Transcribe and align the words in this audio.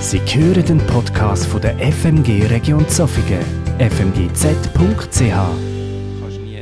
Sie 0.00 0.18
hören 0.18 0.64
den 0.64 0.78
Podcast 0.86 1.44
von 1.46 1.60
der 1.60 1.76
FMG 1.78 2.46
Region 2.46 2.88
Zofingen, 2.88 3.44
fmgz.ch. 3.78 4.72
kannst 5.20 6.40
nie 6.40 6.58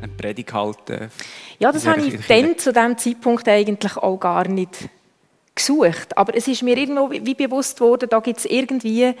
eine 0.00 0.12
Predigt 0.16 0.52
halten. 0.52 1.10
Ja, 1.58 1.72
das 1.72 1.86
habe 1.86 2.00
ich 2.00 2.26
dann 2.26 2.56
zu 2.58 2.72
diesem 2.72 2.96
Zeitpunkt 2.96 3.46
eigentlich 3.48 3.96
auch 3.98 4.16
gar 4.16 4.48
nicht 4.48 4.88
gesucht. 5.54 6.16
Aber 6.16 6.34
es 6.34 6.48
ist 6.48 6.62
mir 6.62 6.76
irgendwo 6.78 7.10
wie 7.10 7.34
bewusst 7.34 7.80
worden, 7.82 8.08
da 8.08 8.18
gibt 8.20 8.38
es 8.38 8.46
irgendwie, 8.46 9.12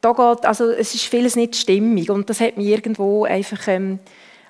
da 0.00 0.12
geht, 0.12 0.46
also 0.46 0.70
es 0.70 0.94
ist 0.94 1.04
vieles 1.04 1.36
nicht 1.36 1.56
stimmig 1.56 2.10
und 2.10 2.30
das 2.30 2.40
hat 2.40 2.56
mich 2.56 2.68
irgendwo 2.68 3.24
einfach, 3.24 3.68
ähm, 3.68 3.98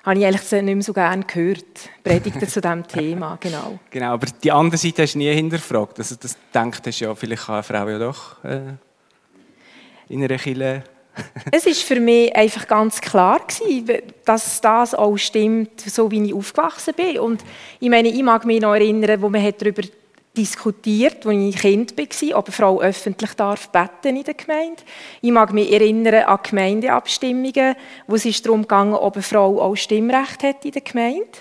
habe 0.05 0.19
ich 0.19 0.25
eigentlich 0.25 0.51
nicht 0.51 0.63
mehr 0.63 0.81
so 0.83 0.93
gerne 0.93 1.23
gehört, 1.23 1.89
Predigten 2.03 2.47
zu 2.47 2.61
diesem 2.61 2.87
Thema, 2.87 3.37
genau. 3.41 3.79
Genau, 3.89 4.13
aber 4.13 4.27
die 4.43 4.51
andere 4.51 4.77
Seite 4.77 5.01
hast 5.01 5.15
du 5.15 5.17
nie 5.17 5.33
hinterfragt. 5.33 5.97
Also 5.97 6.15
das 6.19 6.37
denkt 6.53 6.85
hast 6.85 6.99
ja, 6.99 7.13
vielleicht 7.15 7.45
kann 7.45 7.55
eine 7.55 7.63
Frau 7.63 7.89
ja 7.89 7.97
doch 7.97 8.43
äh, 8.43 8.73
in 10.09 10.23
einer 10.23 10.37
Kirche. 10.37 10.83
Es 11.51 11.65
ist 11.65 11.83
für 11.83 11.99
mich 11.99 12.35
einfach 12.35 12.67
ganz 12.67 12.99
klar 12.99 13.39
gewesen, 13.39 14.01
dass 14.25 14.59
das 14.59 14.93
auch 14.93 15.17
stimmt, 15.17 15.79
so 15.79 16.11
wie 16.11 16.23
ich 16.25 16.33
aufgewachsen 16.33 16.93
bin. 16.93 17.19
Und 17.19 17.43
ich 17.79 17.89
meine, 17.89 18.09
ich 18.09 18.21
mag 18.21 18.45
mich 18.45 18.61
noch 18.61 18.73
erinnern, 18.73 19.21
wo 19.21 19.29
man 19.29 19.53
darüber 19.57 19.81
diskutiert, 20.37 21.25
als 21.25 21.35
ich 21.35 21.57
Kind 21.57 21.97
war, 21.97 22.37
ob 22.37 22.45
eine 22.45 22.53
Frau 22.53 22.81
öffentlich 22.81 23.33
darf 23.33 23.69
beten 23.69 24.17
in 24.17 24.23
der 24.23 24.33
Gemeinde. 24.33 24.83
Ich 25.21 25.31
mag 25.31 25.53
mich 25.53 25.71
erinnern 25.71 26.25
an 26.25 26.39
Gemeindeabstimmungen, 26.43 27.75
wo 28.07 28.15
es 28.15 28.41
darum 28.41 28.67
ging, 28.67 28.93
ob 28.93 29.15
eine 29.15 29.23
Frau 29.23 29.61
auch 29.61 29.75
Stimmrecht 29.75 30.43
hat 30.43 30.65
in 30.65 30.71
der 30.71 30.81
Gemeinde. 30.81 31.39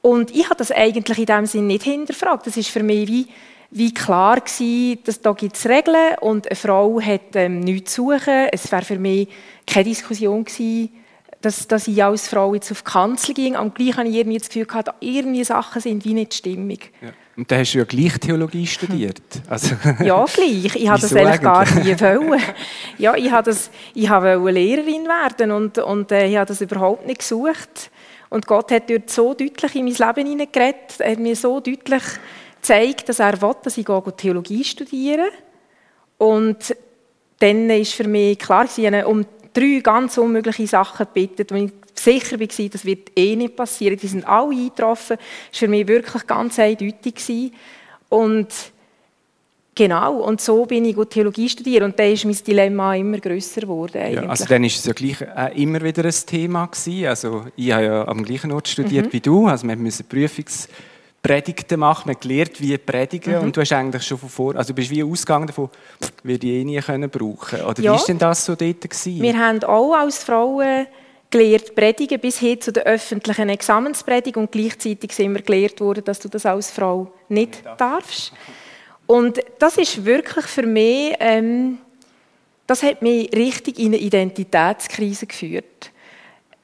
Und 0.00 0.30
ich 0.34 0.44
habe 0.44 0.56
das 0.56 0.70
eigentlich 0.70 1.18
in 1.18 1.26
dem 1.26 1.46
Sinn 1.46 1.66
nicht 1.66 1.82
hinterfragt. 1.82 2.46
Das 2.46 2.56
ist 2.56 2.68
für 2.68 2.82
mich 2.82 3.08
wie, 3.08 3.26
wie 3.70 3.92
klar 3.92 4.40
gewesen, 4.40 5.00
dass 5.04 5.20
da 5.20 5.32
gibt 5.32 5.56
es 5.56 5.66
Regeln 5.66 6.16
und 6.20 6.46
eine 6.46 6.56
Frau 6.56 7.00
hat 7.00 7.34
ähm, 7.34 7.60
nichts 7.60 7.94
zu 7.94 8.12
suchen. 8.12 8.48
Es 8.52 8.70
wäre 8.70 8.84
für 8.84 8.98
mich 8.98 9.28
keine 9.66 9.84
Diskussion 9.84 10.44
gewesen, 10.44 10.90
dass, 11.40 11.68
dass 11.68 11.86
ich 11.86 12.02
als 12.02 12.28
Frau 12.28 12.54
jetzt 12.54 12.70
auf 12.72 12.82
die 12.82 12.90
Kanzel 12.90 13.34
ging. 13.34 13.56
Und 13.56 13.74
gleich 13.74 13.96
habe 13.96 14.08
ich 14.08 14.16
irgendwie 14.16 14.38
das 14.38 14.48
Gefühl 14.48 14.66
gehabt, 14.66 14.90
irgendwie 15.00 15.44
Sachen 15.44 15.80
sind 15.80 16.04
wie 16.04 16.14
nicht 16.14 16.34
stimmig. 16.34 16.92
Ja. 17.00 17.10
Und 17.36 17.48
dann 17.52 17.60
hast 17.60 17.72
du 17.72 17.78
ja 17.78 17.84
gleich 17.84 18.18
Theologie 18.18 18.66
studiert. 18.66 19.22
Also, 19.48 19.76
Ja, 20.04 20.24
gleich. 20.24 20.74
Ich 20.74 20.88
habe 20.88 21.00
das 21.00 21.14
eigentlich 21.14 21.40
gar 21.40 21.64
nie 21.78 22.00
wollen. 22.00 22.42
Ja, 22.98 23.14
ich 23.14 23.30
habe 23.30 23.50
das, 23.50 23.70
ich 23.94 24.10
wollte 24.10 24.50
Lehrerin 24.50 25.04
werden 25.04 25.52
und, 25.52 25.78
und 25.78 26.10
äh, 26.10 26.26
ich 26.26 26.36
habe 26.36 26.46
das 26.46 26.60
überhaupt 26.60 27.06
nicht 27.06 27.20
gesucht. 27.20 27.92
Und 28.28 28.46
Gott 28.46 28.72
hat 28.72 28.90
dort 28.90 29.08
so 29.08 29.34
deutlich 29.34 29.76
in 29.76 29.84
mein 29.84 29.94
Leben 29.94 30.28
hineingeredet, 30.28 30.98
er 30.98 31.12
hat 31.12 31.18
mir 31.18 31.36
so 31.36 31.60
deutlich 31.60 32.02
gezeigt, 32.56 33.08
dass 33.08 33.20
er 33.20 33.40
will, 33.40 33.54
dass 33.62 33.78
ich 33.78 33.86
Theologie 34.16 34.64
studiere. 34.64 35.28
Und 36.18 36.74
dann 37.38 37.70
ist 37.70 37.94
für 37.94 38.08
mich 38.08 38.38
klar, 38.38 38.66
um 39.06 39.24
drei 39.58 39.80
ganz 39.82 40.18
unmögliche 40.18 40.66
Sachen 40.66 41.06
gebeten, 41.12 41.46
wo 41.50 41.54
ich 41.56 41.72
sicher 41.94 42.38
war, 42.38 42.68
das 42.70 42.84
wird 42.84 43.10
eh 43.16 43.36
nicht 43.36 43.56
passieren. 43.56 43.98
Die 43.98 44.06
sind 44.06 44.26
alle 44.26 44.50
eingetroffen. 44.54 45.16
Das 45.16 45.60
war 45.62 45.66
für 45.66 45.68
mich 45.68 45.88
wirklich 45.88 46.26
ganz 46.26 46.58
eindeutig. 46.58 47.52
Und 48.08 48.48
genau, 49.74 50.18
und 50.18 50.40
so 50.40 50.64
bin 50.66 50.84
ich 50.84 50.94
gut 50.94 51.10
Theologie 51.10 51.48
studiert. 51.48 51.82
Und 51.82 51.98
dann 51.98 52.12
ist 52.12 52.24
mein 52.24 52.36
Dilemma 52.46 52.94
immer 52.94 53.18
grösser 53.18 53.62
geworden. 53.62 54.12
ja, 54.12 54.22
also 54.22 54.44
dann 54.44 54.64
ist 54.64 54.78
es 54.78 54.84
ja 54.86 54.92
gleich 54.92 55.16
auch 55.36 55.54
immer 55.54 55.80
wieder 55.82 56.04
ein 56.04 56.14
Thema 56.26 56.66
gewesen. 56.66 57.06
Also 57.06 57.46
ich 57.56 57.72
habe 57.72 57.84
ja 57.84 58.08
am 58.08 58.24
gleichen 58.24 58.52
Ort 58.52 58.68
studiert 58.68 59.06
Mhm. 59.06 59.12
wie 59.12 59.20
du. 59.20 59.46
Also 59.46 59.66
wir 59.66 59.76
mussten 59.76 60.04
Prüfungspredigten 60.04 60.97
machen, 61.76 62.08
wir 62.08 62.14
haben 62.14 62.20
gelernt, 62.20 62.60
wie 62.60 62.78
predigen. 62.78 63.36
Mhm. 63.36 63.42
Und 63.44 63.56
du 63.56 63.60
hast 63.60 63.72
eigentlich 63.72 64.02
schon 64.02 64.18
von 64.18 64.28
vor, 64.28 64.56
also 64.56 64.68
du 64.68 64.74
bist 64.74 64.90
wie 64.90 65.02
ausgegangen 65.02 65.46
davon, 65.46 65.68
würde 66.22 66.46
ich 66.46 66.52
eh 66.52 66.64
nie 66.64 66.80
können 66.80 67.10
brauchen. 67.10 67.60
Oder 67.62 67.82
Ja. 67.82 67.92
wie 67.92 67.96
ist 67.96 68.06
denn 68.08 68.18
das 68.18 68.44
so 68.44 68.54
dort 68.54 68.80
gewesen? 68.80 69.22
Wir 69.22 69.38
haben 69.38 69.62
auch 69.64 69.94
als 69.94 70.22
Frauen 70.24 70.86
gelernt, 71.30 71.74
predigen 71.74 72.18
bis 72.20 72.38
hin 72.38 72.60
zu 72.60 72.72
der 72.72 72.84
öffentlichen 72.84 73.48
Examenspredigung 73.48 74.44
und 74.44 74.52
gleichzeitig 74.52 75.12
sind 75.12 75.34
wir 75.34 75.42
gelehrt 75.42 75.80
worden, 75.80 76.04
dass 76.04 76.20
du 76.20 76.28
das 76.28 76.46
als 76.46 76.70
Frau 76.70 77.12
nicht 77.28 77.62
darfst. 77.76 78.32
Und 79.06 79.40
das 79.58 79.76
ist 79.76 80.04
wirklich 80.04 80.46
für 80.46 80.66
mich, 80.66 81.14
ähm, 81.18 81.78
das 82.66 82.82
hat 82.82 83.02
mich 83.02 83.30
richtig 83.34 83.78
in 83.78 83.86
eine 83.88 83.96
Identitätskrise 83.98 85.26
geführt. 85.26 85.90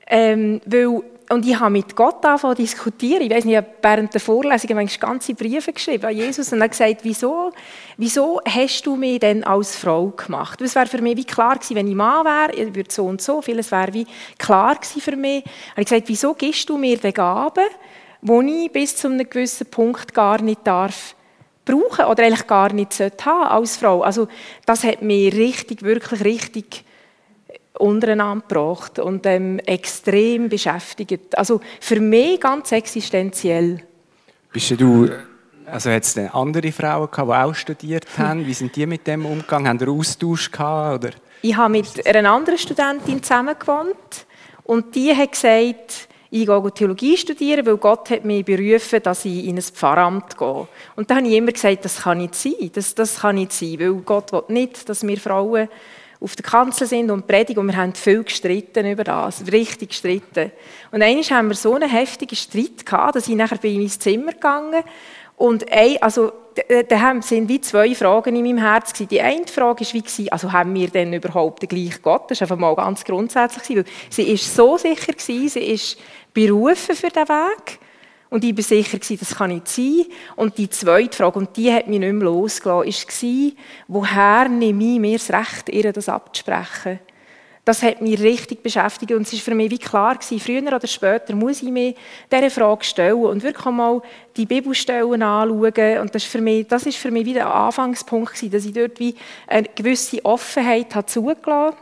Ähm, 0.07 0.61
weil, 0.67 1.03
und 1.35 1.47
ich 1.47 1.59
habe 1.59 1.71
mit 1.71 1.95
Gott 1.97 2.25
angefangen 2.25 2.57
zu 2.57 2.63
diskutieren. 2.63 3.23
Ich 3.23 3.31
weiß 3.31 3.45
nicht, 3.45 3.55
ich 3.55 3.59
habe 3.59 3.75
während 3.83 4.15
der 4.15 4.21
Vorlesung 4.21 4.77
manchmal 4.77 5.11
ganze 5.11 5.35
Briefe 5.35 5.73
geschrieben 5.73 6.07
an 6.07 6.17
Jesus 6.17 6.53
und 6.53 6.61
habe 6.61 6.71
gesagt, 6.71 7.01
wieso, 7.03 7.53
wieso 7.97 8.41
hast 8.49 8.87
du 8.87 8.97
mich 8.97 9.19
denn 9.19 9.45
als 9.45 9.77
Frau 9.77 10.09
gemacht? 10.09 10.61
Es 10.63 10.75
wäre 10.75 10.87
für 10.87 11.03
mich 11.03 11.17
wie 11.17 11.25
klar 11.25 11.57
gewesen, 11.57 11.77
wenn 11.77 11.89
ich 11.89 11.95
Mann 11.95 12.25
wäre, 12.25 12.55
ich 12.55 12.75
würde 12.75 12.93
so 12.93 13.05
und 13.05 13.21
so, 13.21 13.43
vieles 13.43 13.71
wäre 13.71 13.93
wie 13.93 14.07
klar 14.39 14.77
gewesen 14.77 15.01
für 15.01 15.17
mich. 15.17 15.45
Habe 15.73 15.83
ich 15.83 15.87
gesagt, 15.87 16.09
wieso 16.09 16.35
gibst 16.35 16.69
du 16.69 16.79
mir 16.79 16.97
die 16.99 17.13
Gaben, 17.13 17.67
die 18.23 18.65
ich 18.65 18.73
bis 18.73 18.97
zu 18.97 19.09
einem 19.09 19.29
gewissen 19.29 19.67
Punkt 19.67 20.15
gar 20.15 20.41
nicht 20.41 20.67
darf 20.67 21.15
brauchen 21.65 22.05
oder 22.05 22.25
eigentlich 22.25 22.47
gar 22.47 22.73
nicht 22.73 22.99
haben 23.01 23.45
als 23.45 23.77
Frau. 23.77 24.03
Also 24.03 24.29
das 24.67 24.85
hat 24.85 25.03
mich 25.03 25.35
richtig, 25.35 25.83
wirklich 25.83 26.25
richtig 26.25 26.84
untereinander 27.79 28.45
gebracht 28.47 28.99
und 28.99 29.27
ähm, 29.27 29.59
extrem 29.61 30.49
beschäftigt. 30.49 31.37
Also 31.37 31.61
für 31.81 32.01
mich 32.01 32.41
ganz 32.41 32.73
existenziell. 32.73 33.83
Bist 34.53 34.81
du, 34.81 35.09
also 35.67 35.91
hat 35.91 36.05
es 36.05 36.17
andere 36.17 36.71
Frauen 36.71 37.11
gehabt, 37.11 37.29
die 37.29 37.35
auch 37.35 37.55
studiert 37.55 38.07
haben? 38.19 38.47
Wie 38.47 38.55
sind 38.55 38.75
die 38.77 38.87
mit 38.87 39.07
dem 39.07 39.27
umgegangen? 39.27 39.69
Haben 39.69 39.81
einen 39.81 39.99
Austausch 39.99 40.51
gehabt? 40.51 41.05
Oder? 41.05 41.15
Ich 41.43 41.57
habe 41.57 41.71
mit 41.71 42.07
einer 42.07 42.31
anderen 42.31 42.59
Studentin 42.59 43.23
zusammen 43.23 43.57
gewohnt 43.59 44.27
und 44.63 44.95
die 44.95 45.15
hat 45.15 45.33
gesagt, 45.33 46.09
ich 46.31 46.47
gehe 46.47 46.73
Theologie 46.73 47.17
studieren, 47.17 47.65
weil 47.65 47.77
Gott 47.77 48.11
hat 48.11 48.25
mich 48.25 48.45
berufen, 48.45 49.01
dass 49.05 49.25
ich 49.25 49.45
in 49.45 49.57
ein 49.57 49.63
Pfarramt 49.63 50.37
gehe. 50.37 50.67
Und 50.97 51.09
da 51.09 51.17
habe 51.17 51.29
ich 51.29 51.35
immer 51.35 51.53
gesagt, 51.53 51.85
das 51.85 52.03
kann 52.03 52.19
nicht 52.19 52.35
sein, 52.35 52.71
das, 52.73 52.93
das 52.95 53.21
kann 53.21 53.37
nicht 53.37 53.53
sein, 53.53 53.79
weil 53.79 53.93
Gott 53.95 54.33
will 54.33 54.43
nicht, 54.49 54.89
dass 54.89 55.07
wir 55.07 55.17
Frauen 55.17 55.69
auf 56.25 56.35
der 56.37 56.45
Kanzel 56.45 56.87
sind 56.87 57.11
und 57.11 57.27
predigen 57.27 57.61
und 57.61 57.67
wir 57.69 57.77
haben 57.77 57.95
viel 57.95 58.25
gestritten 58.25 58.91
über 58.91 59.05
das, 59.05 59.45
richtig 59.53 59.91
gestritten. 59.91 60.51
Und 60.91 61.03
einmal 61.03 61.23
haben 61.25 61.49
wir 61.49 61.55
so 61.55 61.75
einen 61.75 61.89
heftigen 61.89 62.35
Streit 62.35 62.85
gehabt, 62.85 63.17
dass 63.17 63.29
ich 63.29 63.37
nachher 63.37 63.59
bin 63.59 63.75
in 63.75 63.81
mein 63.83 63.91
Zimmer 63.91 64.33
gegangen 64.33 64.83
und 65.37 65.71
ein, 65.71 66.01
also, 66.01 66.33
da- 66.89 67.21
sind 67.21 67.49
wie 67.49 67.61
zwei 67.61 67.95
Fragen 67.95 68.37
in 68.37 68.45
meinem 68.45 68.59
Herz 68.59 68.93
gewesen. 68.93 69.09
Die 69.09 69.21
eine 69.21 69.47
Frage 69.47 69.85
war, 69.85 70.03
wie 70.17 70.33
also 70.33 70.53
haben 70.53 70.75
wir 70.75 70.89
denn 70.89 71.13
überhaupt 71.13 71.63
den 71.63 71.69
gleichen 71.69 72.01
Gott? 72.01 72.31
Das 72.31 72.41
war 72.41 72.47
einfach 72.47 72.57
mal 72.57 72.75
ganz 72.77 73.05
grundsätzlich. 73.05 73.77
weil 73.79 73.85
Sie 74.09 74.23
ist 74.31 74.55
so 74.55 74.79
sicher 74.79 75.13
gewesen, 75.13 75.49
sie 75.49 75.61
ist 75.61 75.99
berufen 76.33 76.95
für 76.95 77.09
diesen 77.09 77.29
Weg. 77.29 77.81
Und 78.35 78.43
ich 78.43 78.57
war 78.57 78.65
sicher, 78.65 78.99
das 78.99 79.37
kann 79.37 79.51
nicht 79.51 79.69
sein. 79.69 80.07
Und 80.35 80.59
die 80.59 80.69
zweite 80.69 81.17
Frage, 81.17 81.39
und 81.39 81.57
die 81.57 81.73
hat 81.73 81.87
mich 81.87 82.01
nicht 82.01 82.13
mehr 82.13 82.25
losgelassen, 82.25 82.93
war, 83.23 83.53
woher 83.87 84.49
nehme 84.49 84.83
ich 84.83 84.99
mir 84.99 85.19
das 85.19 85.31
Recht, 85.31 85.69
ihr 85.69 85.93
das 85.93 86.09
abzusprechen? 86.09 86.99
Das 87.65 87.85
hat 87.85 88.03
mich 88.03 88.21
richtig 88.21 88.61
beschäftigt 88.61 89.13
und 89.13 89.23
es 89.23 89.35
war 89.35 89.39
für 89.39 89.55
mich 89.55 89.71
wie 89.71 89.79
klar, 89.79 90.19
früher 90.21 90.63
oder 90.63 90.85
später 90.85 91.37
muss 91.37 91.63
ich 91.63 91.71
mir 91.71 91.95
diese 92.33 92.51
Frage 92.51 92.83
stellen 92.83 93.25
und 93.25 93.45
wirklich 93.45 93.67
mal 93.67 94.03
die 94.37 94.47
Bibelstellen 94.47 95.23
anschauen. 95.23 95.99
Und 96.01 96.13
das 96.13 96.25
ist 96.25 96.33
für 96.33 96.41
mich, 96.41 96.67
das 96.67 96.87
ist 96.87 96.99
für 96.99 97.13
mich 97.13 97.27
wieder 97.27 97.47
ein 97.47 97.53
Anfangspunkt, 97.53 98.53
dass 98.53 98.65
ich 98.65 98.73
dort 98.73 98.99
wie 98.99 99.15
eine 99.47 99.69
gewisse 99.77 100.25
Offenheit 100.25 100.93
habe 100.93 101.07
zugelassen 101.07 101.77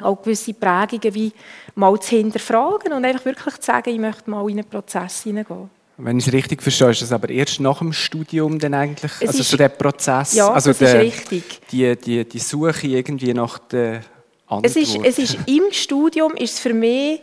auch 0.00 0.22
gewisse 0.22 0.54
Prägungen 0.54 1.14
wie 1.14 1.32
mal 1.74 1.98
zu 1.98 2.14
hinterfragen 2.14 2.92
und 2.92 3.04
einfach 3.04 3.24
wirklich 3.24 3.56
zu 3.56 3.62
sagen, 3.62 3.90
ich 3.90 3.98
möchte 3.98 4.30
mal 4.30 4.48
in 4.48 4.58
einen 4.58 4.68
Prozess 4.68 5.24
hineingehen. 5.24 5.70
Wenn 6.00 6.18
ich 6.18 6.28
es 6.28 6.32
richtig 6.32 6.62
verstehe, 6.62 6.90
ist 6.90 7.02
das 7.02 7.10
aber 7.12 7.28
erst 7.28 7.58
nach 7.58 7.78
dem 7.80 7.92
Studium 7.92 8.58
dann 8.60 8.72
eigentlich, 8.74 9.10
Es 9.20 9.28
also 9.28 9.40
ist- 9.40 9.50
so 9.50 9.56
der 9.56 9.68
Prozess, 9.68 10.34
Ja, 10.34 10.48
also 10.52 10.70
das 10.70 10.80
ist 10.80 10.92
der- 10.92 11.00
richtig. 11.02 11.60
Die, 11.72 11.96
die, 11.96 12.24
die 12.24 12.38
Suche 12.38 12.86
irgendwie 12.86 13.34
nach 13.34 13.58
der 13.58 14.02
Antwort. 14.46 14.66
Es 14.66 14.76
ist, 14.76 14.96
es 15.04 15.18
ist, 15.18 15.38
Im 15.46 15.64
Studium 15.72 16.34
ist 16.36 16.54
es 16.54 16.60
für 16.60 16.72
mich 16.72 17.20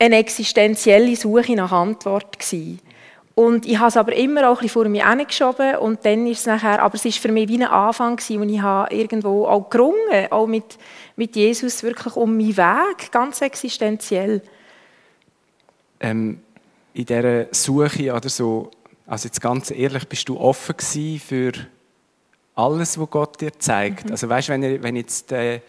eine 0.00 0.16
existenzielle 0.16 1.14
Suche 1.14 1.54
nach 1.54 1.70
Antwort 1.70 2.38
gewesen. 2.40 2.80
Und 3.36 3.64
ich 3.66 3.78
habe 3.78 3.88
es 3.88 3.96
aber 3.96 4.14
immer 4.14 4.48
auch 4.50 4.56
ein 4.56 4.62
bisschen 4.62 4.68
vor 4.70 4.88
mir 4.88 5.08
hingeschoben 5.08 5.76
und 5.76 6.04
dann 6.04 6.26
ist 6.26 6.40
es 6.40 6.46
nachher, 6.46 6.82
aber 6.82 6.96
es 6.96 7.04
ist 7.04 7.18
für 7.18 7.30
mich 7.32 7.48
wie 7.48 7.62
ein 7.62 7.62
Anfang 7.70 8.16
gewesen, 8.16 8.40
wo 8.40 8.44
ich 8.52 8.60
habe 8.60 8.94
irgendwo 8.94 9.46
auch 9.46 9.70
gerungen, 9.70 10.26
auch 10.30 10.46
mit, 10.46 10.76
mit 11.16 11.34
Jesus 11.36 11.82
wirklich 11.84 12.14
um 12.16 12.36
meinen 12.36 12.56
Weg, 12.56 13.10
ganz 13.12 13.40
existenziell. 13.40 14.42
ähm, 16.00 16.40
in 16.94 17.06
dieser 17.06 17.46
Suche 17.52 18.12
oder 18.14 18.28
so, 18.28 18.70
also 19.06 19.26
jetzt 19.28 19.40
ganz 19.40 19.70
ehrlich, 19.70 20.06
bist 20.08 20.28
du 20.28 20.38
offen 20.38 20.76
gewesen 20.76 21.20
für 21.20 21.52
alles, 22.54 22.98
was 22.98 23.10
Gott 23.10 23.40
dir 23.40 23.52
zeigt? 23.58 24.06
Mhm. 24.06 24.10
Also 24.12 24.28
weißt, 24.28 24.48
wenn, 24.50 24.62
er- 24.62 24.82
wenn 24.82 24.96
jetzt 24.96 25.32
äh, 25.32 25.60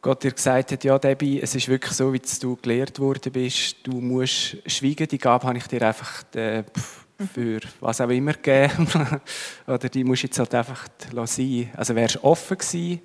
Gott 0.00 0.22
dir 0.22 0.32
gesagt 0.32 0.72
hat, 0.72 0.84
ja 0.84 0.98
Debbie, 0.98 1.40
es 1.40 1.54
ist 1.54 1.68
wirklich 1.68 1.92
so, 1.92 2.12
wie 2.12 2.20
du 2.40 2.56
gelehrt 2.56 2.98
worden 3.00 3.32
bist, 3.32 3.76
du 3.82 4.00
musst 4.00 4.56
schweigen, 4.66 5.08
die 5.08 5.18
Gabe 5.18 5.46
habe 5.46 5.58
ich 5.58 5.66
dir 5.66 5.82
einfach 5.82 6.22
äh, 6.34 6.62
pff, 6.62 7.04
für 7.34 7.58
was 7.80 8.00
auch 8.00 8.08
immer 8.08 8.34
geben. 8.34 8.86
Oder 9.66 9.88
die 9.88 10.04
musst 10.04 10.22
du 10.22 10.26
jetzt 10.28 10.38
halt 10.38 10.54
einfach 10.54 10.86
sein. 11.26 11.70
Also 11.76 11.94
wärst 11.96 12.16
du 12.16 12.24
offen 12.24 12.58
gewesen, 12.58 13.00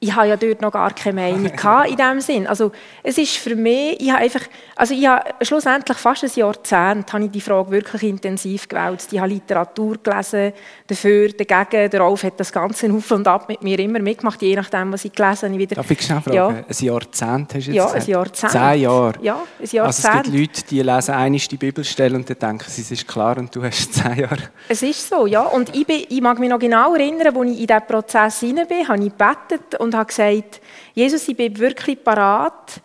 ich 0.00 0.14
habe 0.14 0.28
ja 0.28 0.36
dort 0.36 0.62
noch 0.62 0.70
gar 0.70 0.92
keine 0.92 1.20
Meinung 1.20 1.44
in 1.88 1.96
diesem 1.96 2.20
Sinn. 2.20 2.46
Also 2.46 2.70
es 3.02 3.18
ist 3.18 3.36
für 3.36 3.56
mich, 3.56 4.00
ich 4.00 4.10
habe 4.10 4.22
einfach, 4.22 4.42
also 4.76 4.94
ich 4.94 5.04
habe 5.06 5.24
schlussendlich 5.44 5.98
fast 5.98 6.22
ein 6.22 6.30
Jahrzehnt 6.34 7.12
habe 7.12 7.24
ich 7.24 7.30
die 7.32 7.40
Frage 7.40 7.70
wirklich 7.72 8.04
intensiv 8.04 8.68
gewälzt. 8.68 9.12
Ich 9.12 9.18
habe 9.18 9.30
Literatur 9.30 9.96
gelesen, 10.00 10.52
dafür, 10.86 11.30
dagegen, 11.30 11.90
der 11.90 12.00
Rolf 12.00 12.22
hat 12.22 12.38
das 12.38 12.52
Ganze 12.52 12.92
auf 12.92 13.10
und 13.10 13.26
ab 13.26 13.48
mit 13.48 13.62
mir 13.62 13.78
immer 13.80 13.98
mitgemacht, 13.98 14.40
je 14.40 14.54
nachdem, 14.54 14.92
was 14.92 15.04
ich 15.04 15.12
gelesen 15.12 15.48
habe. 15.48 15.58
Wieder, 15.58 15.74
Darf 15.76 15.90
ich 15.90 16.00
schnell 16.00 16.20
fragen? 16.20 16.36
Ja. 16.36 16.48
Ein 16.48 16.64
Jahrzehnt 16.68 17.54
hast 17.54 17.66
du 17.66 17.72
jetzt 17.72 17.74
Ja, 17.74 17.90
ein 17.90 18.06
Jahrzehnt. 18.06 18.52
Zehn 18.52 18.80
Jahre? 18.80 19.14
Ja, 19.20 19.34
ein 19.34 19.66
Jahrzehnt. 19.68 19.82
Also 19.82 20.08
es 20.08 20.22
gibt 20.22 20.36
Leute, 20.36 20.62
die 20.70 20.82
lesen 20.82 21.14
einmal 21.14 21.40
die 21.40 21.56
Bibelstelle 21.56 22.14
und 22.14 22.30
dann 22.30 22.38
denken 22.38 22.70
sie, 22.70 22.82
es 22.82 22.90
ist 22.92 23.08
klar 23.08 23.36
und 23.38 23.54
du 23.54 23.64
hast 23.64 23.92
zehn 23.94 24.18
Jahre. 24.18 24.50
Es 24.68 24.80
ist 24.80 25.08
so, 25.08 25.26
ja. 25.26 25.42
Und 25.42 25.74
ich, 25.74 25.84
bin, 25.84 26.04
ich 26.08 26.20
mag 26.20 26.38
mich 26.38 26.48
noch 26.48 26.60
genau 26.60 26.94
erinnern, 26.94 27.36
als 27.36 27.50
ich 27.50 27.60
in 27.60 27.66
diesen 27.66 27.86
Prozess 27.88 28.40
hinein 28.40 28.68
bin, 28.68 28.86
habe 28.86 29.02
ich 29.02 29.10
gebetet 29.10 29.80
und 29.80 29.87
habe 29.94 30.06
gesagt, 30.06 30.60
Jesus, 30.94 31.28
ich 31.28 31.36
bin 31.36 31.58
wirklich 31.58 32.02
parat, 32.02 32.80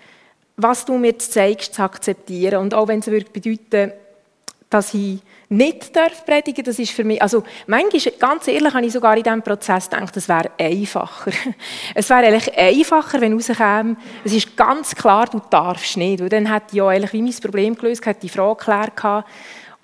was 0.55 0.85
du 0.85 0.97
mir 0.97 1.17
zeigst, 1.17 1.73
zu 1.75 1.81
akzeptieren. 1.81 2.61
Und 2.61 2.73
auch 2.73 2.87
wenn 2.87 2.99
es 2.99 3.05
bedeuten 3.05 3.93
dass 4.73 4.93
ich 4.95 5.19
nicht 5.49 5.95
darf 5.95 6.25
predigen, 6.25 6.63
das 6.63 6.79
ist 6.79 6.91
für 6.91 7.03
mich, 7.03 7.21
also 7.21 7.43
manchmal, 7.67 8.13
ganz 8.17 8.47
ehrlich, 8.47 8.73
habe 8.73 8.85
ich 8.85 8.91
sogar 8.91 9.15
in 9.15 9.21
diesem 9.21 9.43
Prozess 9.43 9.87
gedacht, 9.87 10.17
es 10.17 10.27
wäre 10.27 10.49
einfacher. 10.57 11.31
Es 11.93 12.09
wäre 12.09 12.25
eigentlich 12.25 12.57
einfacher, 12.57 13.21
wenn 13.21 13.33
rauskäme, 13.33 13.95
es 14.23 14.33
ist 14.33 14.57
ganz 14.57 14.95
klar, 14.95 15.27
du 15.27 15.39
darfst 15.47 15.95
nicht. 15.95 16.21
Und 16.21 16.33
dann 16.33 16.51
hätte 16.51 16.67
ich 16.71 16.77
ja 16.77 16.87
eigentlich 16.87 17.13
wie 17.13 17.21
mein 17.21 17.35
Problem 17.35 17.75
gelöst, 17.75 18.03
hätte 18.05 18.21
die 18.21 18.29
Frage 18.29 18.55
geklärt 18.57 18.95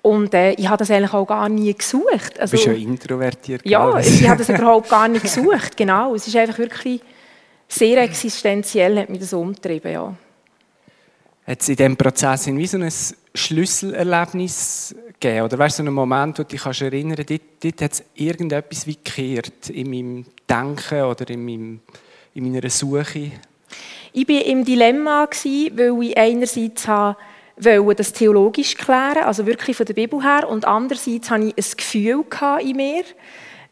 und 0.02 0.32
äh, 0.32 0.52
ich 0.52 0.68
habe 0.68 0.78
das 0.78 0.90
eigentlich 0.90 1.12
auch 1.12 1.26
gar 1.26 1.48
nie 1.48 1.74
gesucht. 1.74 2.38
Also, 2.40 2.56
du 2.56 2.64
bist 2.64 2.66
ja 2.66 2.72
introvertiert. 2.72 3.66
Ja, 3.66 3.98
ich 3.98 4.28
habe 4.28 4.38
das 4.38 4.48
überhaupt 4.58 4.88
gar 4.88 5.08
nicht 5.08 5.22
gesucht, 5.22 5.76
genau. 5.76 6.14
Es 6.14 6.26
ist 6.26 6.36
einfach 6.36 6.58
wirklich 6.58 7.00
sehr 7.68 8.02
existenziell 8.02 8.98
hat 8.98 9.10
mich 9.10 9.20
das 9.20 9.32
umgetrieben, 9.32 9.92
ja. 9.92 10.14
Hat 11.46 11.60
es 11.60 11.68
in 11.68 11.76
diesem 11.76 11.96
Prozess 11.96 12.46
wie 12.46 12.66
so 12.66 12.78
ein 12.78 12.92
Schlüsselerlebnis 13.34 14.94
gegeben? 15.18 15.44
Oder 15.44 15.58
weißt 15.58 15.78
du, 15.78 15.82
so 15.82 15.86
einen 15.86 15.94
Moment, 15.94 16.38
wo 16.38 16.42
du 16.42 16.48
dich 16.48 16.62
kannst 16.62 16.82
erinnern 16.82 17.16
kannst, 17.16 17.30
dort, 17.30 17.42
dort 17.62 17.82
hat 17.82 17.92
es 17.92 18.04
irgendetwas 18.14 18.86
wie 18.86 18.96
gekehrt 18.96 19.70
in 19.70 19.90
meinem 19.90 20.26
Denken 20.48 21.02
oder 21.02 21.28
in, 21.30 21.44
meinem, 21.44 21.80
in 22.34 22.52
meiner 22.52 22.68
Suche? 22.70 23.32
Ich 24.12 24.28
war 24.28 24.44
im 24.44 24.64
Dilemma, 24.64 25.28
weil 25.30 26.02
ich 26.02 26.18
einerseits 26.18 26.88
wollte 27.64 27.96
das 27.96 28.12
theologisch 28.12 28.74
klären, 28.74 29.24
also 29.24 29.46
wirklich 29.46 29.76
von 29.76 29.86
der 29.86 29.94
Bibel 29.94 30.22
her, 30.22 30.48
und 30.48 30.64
andererseits 30.64 31.30
hatte 31.30 31.52
ich 31.54 31.54
ein 31.56 31.76
Gefühl 31.76 32.24
in 32.60 32.76
mir. 32.76 33.04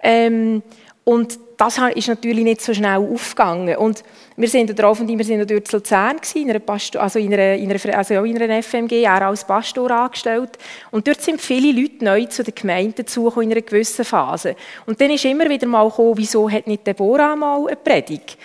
Ähm, 0.01 0.63
und 1.05 1.39
das 1.57 1.81
ist 1.95 2.09
natürlich 2.09 2.45
nicht 2.45 2.61
so 2.61 2.75
schnell 2.75 2.99
aufgegangen. 2.99 3.77
Und 3.79 4.05
wir 4.37 4.47
sind 4.47 4.79
darauf 4.79 5.01
und 5.01 5.09
wir 5.09 5.25
sind 5.25 5.39
dort 5.51 5.51
in 5.51 5.73
Luzern 5.73 6.17
in 6.35 6.51
einer, 6.51 6.59
Pastor, 6.59 7.03
also 7.03 7.19
in 7.19 7.33
einer, 7.33 7.55
in 7.55 7.71
einer, 7.71 7.99
also 7.99 8.15
in 8.25 8.41
einer 8.41 8.63
FMG, 8.63 9.03
er 9.03 9.27
als 9.27 9.45
Pastor 9.45 9.91
angestellt. 9.91 10.51
Und 10.91 11.09
dort 11.09 11.23
sind 11.23 11.41
viele 11.41 11.73
Leute 11.73 12.05
neu 12.05 12.27
zu 12.27 12.45
den 12.45 12.55
Gemeinden 12.55 12.97
dazugekommen 12.97 13.51
in 13.51 13.57
einer 13.57 13.63
gewissen 13.63 14.05
Phase. 14.05 14.55
Und 14.85 15.01
dann 15.01 15.11
ist 15.11 15.25
immer 15.25 15.49
wieder 15.49 15.67
mal 15.67 15.89
gekommen, 15.89 16.13
wieso 16.17 16.49
hat 16.49 16.67
nicht 16.67 16.87
Deborah 16.87 17.35
mal 17.35 17.67
eine 17.67 17.77
Predigt? 17.77 18.37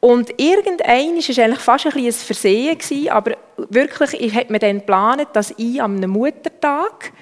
Und 0.00 0.30
irgendein 0.40 1.14
war 1.14 1.18
es 1.18 1.38
eigentlich 1.38 1.58
fast 1.58 1.86
ein, 1.86 2.04
ein 2.04 2.12
Versehen, 2.12 3.08
aber 3.10 3.36
wirklich 3.56 4.34
hat 4.34 4.50
man 4.50 4.60
dann 4.60 4.78
geplant, 4.78 5.28
dass 5.32 5.52
ich 5.56 5.82
am 5.82 5.96
Muttertag 6.00 7.12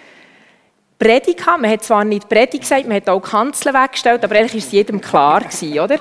Predigt 0.98 1.46
haben. 1.46 1.62
Man 1.62 1.70
hat 1.70 1.84
zwar 1.84 2.04
nicht 2.04 2.28
Predigt 2.28 2.62
gesagt, 2.62 2.86
man 2.86 2.96
hat 2.96 3.08
auch 3.08 3.20
Kanzeln 3.20 3.74
weggestellt, 3.74 4.24
aber 4.24 4.34
eigentlich 4.36 4.54
war 4.54 4.58
es 4.58 4.72
jedem 4.72 5.00
klar 5.00 5.40
gewesen, 5.40 5.78
oder? 5.78 6.00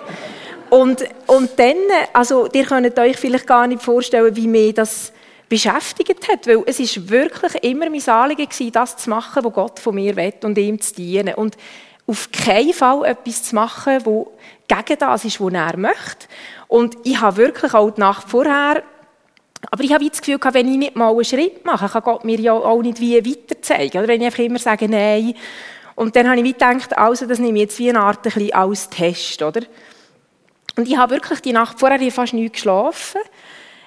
Und, 0.70 1.06
und 1.28 1.52
dann, 1.58 1.78
also, 2.12 2.50
ihr 2.52 2.66
könnt 2.66 2.98
euch 3.00 3.18
vielleicht 3.18 3.48
gar 3.48 3.68
nicht 3.68 3.82
vorstellen, 3.82 4.36
wie 4.36 4.48
mir 4.48 4.74
das 4.74 5.14
beschäftigt 5.48 6.28
hat, 6.30 6.48
weil 6.48 6.64
es 6.66 6.80
ist 6.80 7.10
wirklich 7.10 7.64
immer 7.64 7.90
mein 7.90 8.08
Anliegen 8.08 8.50
gewesen, 8.50 8.72
das 8.72 8.98
zu 8.98 9.10
machen, 9.10 9.44
was 9.44 9.54
Gott 9.54 9.80
von 9.80 9.96
mir 9.96 10.16
will 10.16 10.34
und 10.44 10.58
ihm 10.58 10.82
zu 10.82 10.96
dienen. 10.96 11.36
Und 11.36 11.56
auf 12.08 12.30
keinen 12.32 12.74
Fall 12.74 13.06
etwas 13.06 13.44
zu 13.44 13.56
machen, 13.56 14.06
wo 14.06 14.34
gegen 14.68 15.00
das 15.00 15.26
ist, 15.26 15.40
was 15.40 15.54
er 15.54 15.78
möchte. 15.78 16.28
Und 16.76 16.98
ich 17.06 17.22
habe 17.22 17.38
wirklich 17.38 17.74
auch 17.74 17.90
die 17.90 18.02
Nacht 18.02 18.30
vorher 18.30 18.84
aber 19.72 19.84
ich 19.84 19.94
habe 19.94 20.08
das 20.08 20.22
Gefühl, 20.22 20.38
wenn 20.52 20.68
ich 20.68 20.78
nicht 20.78 20.96
mal 20.96 21.10
einen 21.10 21.26
Schritt 21.26 21.66
mache, 21.66 21.90
kann 21.90 22.04
Gott 22.04 22.24
mir 22.24 22.40
ja 22.40 22.54
auch 22.54 22.82
nicht 22.82 23.00
wie 23.00 23.18
weiter 23.26 23.60
zeigen. 23.62 23.98
Oder 23.98 24.08
wenn 24.08 24.22
ich 24.22 24.28
einfach 24.28 24.44
immer 24.44 24.60
sage, 24.60 24.88
nein. 24.88 25.34
Und 25.96 26.16
dann 26.16 26.30
habe 26.30 26.40
ich 26.40 26.54
gedacht, 26.54 26.96
also 26.96 27.26
das 27.26 27.40
nehme 27.40 27.58
ich 27.58 27.64
jetzt 27.64 27.80
wie 27.80 27.90
eine 27.90 28.02
Art 28.02 28.18
ein 28.20 28.32
bisschen 28.32 28.54
als 28.54 28.90
Test. 28.90 29.42
Oder? 29.42 29.62
Und 30.76 30.88
ich 30.88 30.96
habe 30.98 31.16
wirklich 31.16 31.40
die 31.40 31.54
Nacht 31.54 31.80
vorher 31.80 32.12
fast 32.12 32.34
nicht 32.34 32.54
geschlafen. 32.54 33.22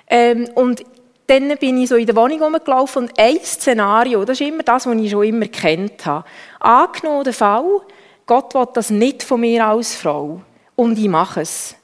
Ähm, 0.09 0.49
und 0.55 0.83
dann 1.29 1.57
bin 1.59 1.81
ich 1.81 1.91
so 1.91 1.97
in 1.97 2.07
der 2.07 2.17
Wohnung 2.17 2.43
rumgelaufen 2.43 3.05
und 3.05 3.19
ein 3.19 3.39
Szenario, 3.45 4.25
das 4.25 4.41
ist 4.41 4.49
immer 4.49 4.63
das, 4.63 4.87
was 4.87 4.97
ich 4.97 5.11
schon 5.11 5.25
immer 5.25 5.47
kennt 5.47 6.07
habe. 6.07 6.25
Angenommen 6.59 7.25
der 7.25 7.35
Fall, 7.35 7.83
Gott 8.27 8.55
will 8.55 8.67
das 8.73 8.91
nicht 8.91 9.23
von 9.23 9.43
mir 9.43 9.67
als 9.67 9.95
Frau 9.95 10.41
und 10.75 10.99
ich 10.99 11.09
mache 11.09 11.43
es 11.43 11.78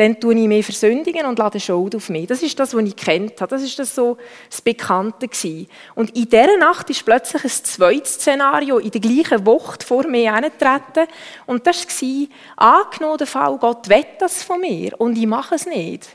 dann 0.00 0.18
tue 0.18 0.34
ich 0.34 0.48
mich 0.48 0.64
versündigen 0.64 1.26
und 1.26 1.38
lade 1.38 1.60
Schuld 1.60 1.94
auf 1.94 2.08
mich. 2.08 2.26
Das 2.26 2.42
ist 2.42 2.58
das, 2.58 2.72
was 2.72 2.82
ich 2.82 2.96
kennt 2.96 3.38
habe. 3.38 3.50
Das 3.50 3.62
ist 3.62 3.78
das 3.78 3.94
so 3.94 4.16
das 4.48 4.62
Bekannte 4.62 5.28
gewesen. 5.28 5.68
Und 5.94 6.16
in 6.16 6.24
dieser 6.24 6.56
Nacht 6.56 6.88
ist 6.88 7.04
plötzlich 7.04 7.44
ein 7.44 7.50
zweites 7.50 8.14
Szenario 8.14 8.78
in 8.78 8.90
der 8.90 9.00
gleichen 9.02 9.44
Woche 9.44 9.76
vor 9.86 10.06
mir 10.06 10.32
hergetreten. 10.32 11.06
Und 11.44 11.66
das 11.66 11.86
war, 11.86 12.80
angenommen 12.80 13.18
der 13.18 13.26
Fall, 13.26 13.58
Gott 13.58 13.90
will 13.90 14.06
das 14.18 14.42
von 14.42 14.62
mir 14.62 14.98
und 14.98 15.18
ich 15.18 15.26
mache 15.26 15.56
es 15.56 15.66
nicht 15.66 16.08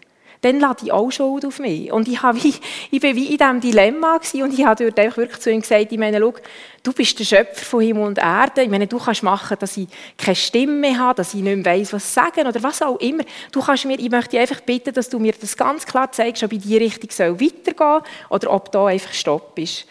dann 0.45 0.59
lade 0.59 0.85
ich 0.85 0.91
auch 0.91 1.09
Schuld 1.09 1.43
auf 1.43 1.57
mich. 1.57 1.91
Und 1.91 2.07
ich, 2.07 2.21
habe 2.21 2.37
ich 2.37 2.61
war 2.61 3.15
wie 3.15 3.31
in 3.31 3.37
diesem 3.37 3.61
Dilemma 3.61 4.15
und 4.15 4.53
ich 4.53 4.63
habe 4.63 4.83
dort 4.83 4.99
einfach 4.99 5.17
wirklich 5.17 5.39
zu 5.39 5.49
ihm 5.49 5.61
gesagt, 5.61 5.91
ich 5.91 5.97
meine, 5.97 6.19
schau, 6.19 6.35
du 6.83 6.93
bist 6.93 7.17
der 7.19 7.23
Schöpfer 7.23 7.65
von 7.65 7.81
Himmel 7.81 8.03
und 8.03 8.19
Erde. 8.19 8.61
Ich 8.61 8.69
meine, 8.69 8.85
du 8.85 8.99
kannst 8.99 9.23
machen, 9.23 9.57
dass 9.59 9.75
ich 9.75 9.87
keine 10.15 10.35
Stimme 10.35 10.73
mehr 10.73 10.99
habe, 10.99 11.15
dass 11.15 11.33
ich 11.33 11.41
nicht 11.41 11.55
mehr 11.55 11.65
weiss, 11.65 11.91
was 11.93 12.13
sagen 12.13 12.45
oder 12.45 12.61
was 12.61 12.83
auch 12.83 12.99
immer. 12.99 13.23
Du 13.51 13.59
kannst 13.59 13.85
mir, 13.85 13.97
ich 13.97 14.11
möchte 14.11 14.31
dich 14.31 14.39
einfach 14.39 14.61
bitten, 14.61 14.93
dass 14.93 15.09
du 15.09 15.17
mir 15.17 15.33
das 15.33 15.57
ganz 15.57 15.83
klar 15.83 16.11
zeigst, 16.11 16.43
ob 16.43 16.53
in 16.53 16.61
die 16.61 16.77
Richtung 16.77 17.09
soll 17.09 17.41
weitergehen 17.41 18.01
oder 18.29 18.51
ob 18.51 18.71
da 18.71 18.85
einfach 18.85 19.13
Stopp 19.13 19.57
ist. 19.57 19.87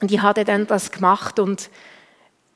Und 0.00 0.10
ich 0.10 0.20
habe 0.20 0.44
dann 0.44 0.66
das 0.66 0.90
gemacht 0.90 1.38
und 1.38 1.70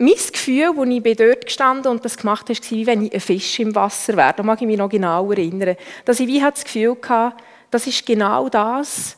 mein 0.00 0.14
Gefühl, 0.32 0.72
als 0.78 0.88
ich 0.88 1.16
dort 1.16 1.46
gestanden 1.46 1.90
und 1.90 2.04
das 2.04 2.16
gemacht 2.16 2.48
habe, 2.48 2.58
war, 2.58 2.70
wie 2.70 2.86
wenn 2.86 3.06
ich 3.06 3.12
ein 3.12 3.20
Fisch 3.20 3.58
im 3.58 3.74
Wasser 3.74 4.16
wäre. 4.16 4.32
Da 4.36 4.42
mag 4.44 4.60
ich 4.60 4.66
mich 4.66 4.78
noch 4.78 4.88
genau 4.88 5.30
erinnern. 5.32 5.76
Dass 6.04 6.20
ich 6.20 6.28
wie 6.28 6.40
das 6.40 6.64
Gefühl 6.64 6.96
hatte, 7.08 7.36
das 7.70 7.86
ist 7.86 8.06
genau 8.06 8.48
das, 8.48 9.16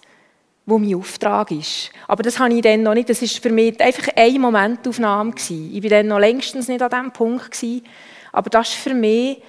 wo 0.64 0.78
mein 0.78 0.95
Auftrag 0.95 1.50
ist. 1.50 1.90
Aber 2.09 2.23
das 2.23 2.38
habe 2.38 2.55
ich 2.55 2.62
dann 2.62 2.83
noch 2.83 2.95
nicht. 2.95 3.11
Das 3.11 3.21
war 3.21 3.28
für 3.28 3.50
mich 3.50 3.78
einfach 3.81 4.09
eine 4.16 4.38
Momentaufnahme. 4.38 5.33
Gewesen. 5.33 5.71
Ich 5.75 5.83
war 5.83 5.90
dann 5.90 6.07
noch 6.07 6.19
längstens 6.19 6.69
nicht 6.69 6.81
an 6.81 6.90
diesem 6.90 7.12
Punkt. 7.12 7.50
Gewesen. 7.50 7.85
Aber 8.33 8.49
das 8.49 8.71
ist 8.71 8.78
für 8.78 8.95
mich 8.95 9.43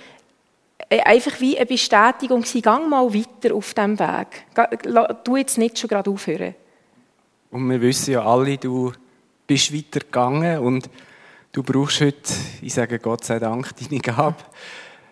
einfach 0.89 1.39
wie 1.39 1.57
eine 1.57 1.65
Bestätigung. 1.65 2.41
Gewesen. 2.41 2.61
Gang 2.61 2.89
mal 2.89 3.13
weiter 3.13 3.55
auf 3.55 3.73
diesem 3.73 3.97
Weg. 3.97 4.45
Du 5.23 5.37
jetzt 5.37 5.57
nicht 5.57 5.79
schon 5.79 5.87
gerade 5.87 6.09
aufhören. 6.09 6.55
Und 7.51 7.69
wir 7.69 7.81
wissen 7.81 8.11
ja 8.11 8.25
alle, 8.25 8.57
du 8.57 8.91
bist 9.47 9.73
weitergegangen 9.73 10.59
und 10.59 10.89
Du 11.53 11.63
brauchst 11.63 11.99
heute, 11.99 12.33
ich 12.61 12.73
sage 12.73 12.97
Gott 12.97 13.25
sei 13.25 13.37
Dank, 13.37 13.71
deine 13.89 13.99
Gabe. 13.99 14.37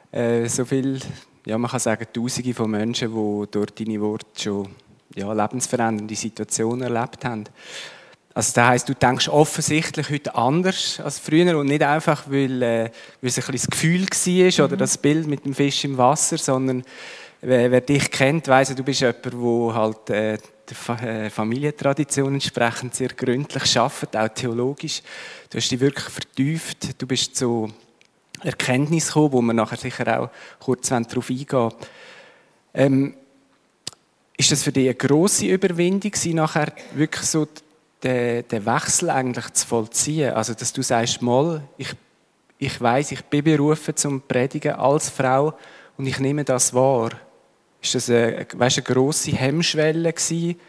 Äh, 0.10 0.48
so 0.48 0.64
viel, 0.64 0.98
ja, 1.46 1.58
man 1.58 1.70
kann 1.70 1.82
sagen, 1.82 2.08
Tausende 2.14 2.54
von 2.54 2.72
Menschen, 2.72 3.10
die 3.14 3.52
durch 3.52 3.72
deine 3.72 4.00
Worte 4.00 4.42
schon 4.42 4.70
ja, 5.16 5.34
lebensverändernde 5.34 6.16
Situationen 6.16 6.84
erlebt 6.94 7.26
haben. 7.26 7.44
Also 8.34 8.54
das 8.56 8.66
heisst, 8.66 8.88
du 8.88 8.94
denkst 8.94 9.28
offensichtlich 9.28 10.10
heute 10.10 10.34
anders 10.34 11.02
als 11.02 11.20
früher 11.20 11.58
und 11.58 11.68
nicht 11.68 11.84
einfach, 11.84 12.24
weil, 12.30 12.62
äh, 12.62 12.84
weil 13.20 13.30
es 13.30 13.38
ein 13.38 13.52
bisschen 13.52 13.52
das 13.52 13.68
Gefühl 13.68 14.02
war 14.04 14.66
oder 14.66 14.76
mhm. 14.76 14.80
das 14.80 14.98
Bild 14.98 15.28
mit 15.28 15.44
dem 15.44 15.54
Fisch 15.54 15.84
im 15.84 15.98
Wasser, 15.98 16.38
sondern 16.38 16.86
wer, 17.42 17.70
wer 17.70 17.82
dich 17.82 18.10
kennt, 18.12 18.48
weiss, 18.48 18.74
du 18.74 18.84
bist 18.84 19.02
jemand, 19.02 19.26
der 19.26 19.74
halt 19.74 20.10
äh, 20.10 20.38
der 20.70 21.04
äh, 21.04 21.30
Familientradition 21.30 22.34
entsprechend 22.34 22.96
sehr 22.96 23.10
gründlich 23.10 23.78
arbeitet, 23.78 24.16
auch 24.16 24.28
theologisch. 24.30 25.02
Du 25.50 25.58
hast 25.58 25.70
dich 25.70 25.80
wirklich 25.80 26.06
vertieft, 26.06 27.02
du 27.02 27.08
bist 27.08 27.36
zu 27.36 27.72
Erkenntnis 28.44 29.08
gekommen, 29.08 29.34
wo 29.34 29.42
wir 29.42 29.54
nachher 29.54 29.78
sicher 29.78 30.22
auch 30.22 30.30
kurz 30.60 30.90
darauf 30.90 31.30
eingehen 31.30 31.72
ähm, 32.74 33.14
Ist 34.38 34.52
das 34.52 34.64
für 34.64 34.72
dich 34.72 34.86
eine 34.86 34.96
grosse 34.96 35.48
Überwindung, 35.48 36.12
nachher 36.34 36.74
wirklich 36.94 37.26
so 37.26 37.48
den, 38.04 38.48
den 38.48 38.66
Wechsel 38.66 39.10
eigentlich 39.10 39.50
zu 39.52 39.68
vollziehen? 39.68 40.34
Also, 40.34 40.54
dass 40.54 40.72
du 40.72 40.82
sagst, 40.82 41.22
mal, 41.22 41.62
ich, 41.78 41.94
ich 42.58 42.80
weiß, 42.80 43.12
ich 43.12 43.24
bin 43.26 43.44
berufen 43.44 43.96
zum 43.96 44.22
Predigen 44.22 44.74
als 44.74 45.10
Frau 45.10 45.54
und 45.98 46.06
ich 46.06 46.20
nehme 46.20 46.46
das 46.46 46.74
wahr. 46.74 47.12
Ist 47.82 47.96
das 47.96 48.10
eine, 48.10 48.46
weißt, 48.54 48.78
eine 48.78 48.84
grosse 48.84 49.32
Hemmschwelle 49.32 50.12
gewesen? 50.14 50.60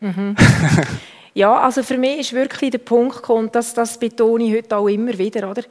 Mhm. 0.00 0.36
Ja, 1.32 1.60
also 1.60 1.82
für 1.82 1.96
mich 1.96 2.18
ist 2.18 2.32
wirklich 2.32 2.72
der 2.72 2.78
Punkt 2.78 3.16
gekommen, 3.16 3.50
dass 3.52 3.72
das 3.72 3.98
betone 3.98 4.44
ich 4.44 4.52
heute 4.52 4.76
auch 4.76 4.88
immer 4.88 5.16
wieder, 5.16 5.48
oder? 5.48 5.62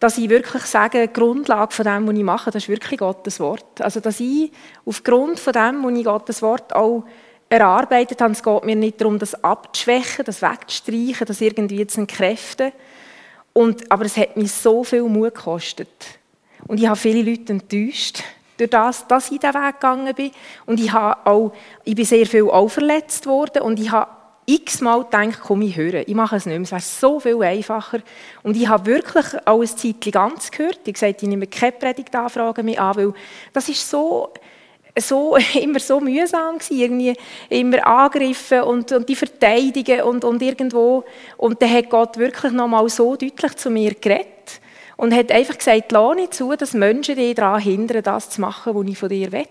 Dass 0.00 0.18
ich 0.18 0.30
wirklich 0.30 0.62
sage, 0.62 1.06
die 1.06 1.12
Grundlage 1.12 1.74
von 1.74 1.84
dem, 1.84 2.08
was 2.08 2.16
ich 2.16 2.22
mache, 2.22 2.50
das 2.50 2.64
ist 2.64 2.68
wirklich 2.68 2.98
Gottes 2.98 3.38
Wort. 3.38 3.80
Also, 3.80 4.00
dass 4.00 4.18
ich 4.20 4.50
aufgrund 4.86 5.38
von 5.38 5.52
dem, 5.52 5.84
was 5.84 5.98
ich 5.98 6.04
Gottes 6.04 6.42
Wort 6.42 6.74
auch 6.74 7.04
erarbeitet 7.48 8.20
habe, 8.22 8.32
es 8.32 8.42
geht 8.42 8.64
mir 8.64 8.74
nicht 8.74 9.00
darum, 9.00 9.18
das 9.18 9.44
abzuschwächen, 9.44 10.24
das 10.24 10.40
wegzustreichen, 10.40 11.26
das 11.26 11.40
irgendwie 11.40 11.86
zu 11.86 12.00
entkräften. 12.00 12.72
Und, 13.52 13.92
aber 13.92 14.06
es 14.06 14.16
hat 14.16 14.36
mich 14.38 14.50
so 14.50 14.82
viel 14.82 15.02
Mut 15.02 15.34
gekostet. 15.34 15.88
Und 16.66 16.80
ich 16.80 16.86
habe 16.86 16.96
viele 16.96 17.22
Leute 17.30 17.52
enttäuscht 17.52 18.24
durch 18.56 18.70
das, 18.70 19.06
dass 19.06 19.30
ich 19.30 19.38
diesen 19.38 19.54
Weg 19.54 19.74
gegangen 19.74 20.14
bin. 20.14 20.30
Und 20.66 20.80
ich, 20.80 20.92
habe 20.92 21.26
auch, 21.26 21.52
ich 21.84 21.94
bin 21.94 22.04
sehr 22.04 22.26
viel 22.26 22.48
auch 22.48 22.68
verletzt 22.68 23.26
worden 23.26 23.62
und 23.62 23.78
ich 23.78 23.90
habe 23.90 24.10
x-mal 24.46 25.04
gedacht, 25.04 25.40
komm, 25.42 25.62
ich 25.62 25.76
höre, 25.76 26.06
ich 26.06 26.14
mache 26.14 26.36
es 26.36 26.46
nicht 26.46 26.56
mehr, 26.56 26.62
es 26.62 26.72
wäre 26.72 26.80
so 26.80 27.20
viel 27.20 27.42
einfacher. 27.42 28.00
Und 28.42 28.56
ich 28.56 28.68
habe 28.68 28.86
wirklich 28.86 29.26
auch 29.46 29.60
ein 29.60 29.66
Zeitchen 29.66 30.12
ganz 30.12 30.50
gehört. 30.50 30.80
Ich 30.84 30.94
gesagt, 30.94 31.22
ich 31.22 31.28
nehme 31.28 31.46
keine 31.46 31.72
Predigtanfragen 31.72 32.64
mehr 32.64 32.82
an, 32.82 32.96
weil 32.96 33.14
das 33.52 33.68
ist 33.68 33.88
so, 33.88 34.32
so, 34.98 35.36
immer 35.60 35.78
so 35.78 36.00
mühsam 36.00 36.58
gewesen, 36.58 36.80
irgendwie 36.80 37.14
immer 37.48 37.86
angegriffen 37.86 38.62
und, 38.62 38.90
und 38.92 39.08
die 39.08 39.16
verteidigen 39.16 40.02
und, 40.02 40.24
und 40.24 40.42
irgendwo. 40.42 41.04
Und 41.36 41.62
dann 41.62 41.72
hat 41.72 41.90
Gott 41.90 42.16
wirklich 42.18 42.52
noch 42.52 42.68
mal 42.68 42.88
so 42.88 43.16
deutlich 43.16 43.56
zu 43.56 43.70
mir 43.70 43.94
geredet 43.94 44.60
und 44.96 45.14
hat 45.14 45.32
einfach 45.32 45.58
gesagt, 45.58 45.92
lass 45.92 46.16
nicht 46.16 46.34
zu, 46.34 46.54
dass 46.54 46.74
Menschen 46.74 47.16
dich 47.16 47.34
daran 47.34 47.60
hindern, 47.60 48.02
das 48.02 48.30
zu 48.30 48.40
machen, 48.40 48.74
was 48.74 48.86
ich 48.86 48.98
von 48.98 49.08
dir 49.08 49.32
will. 49.32 49.46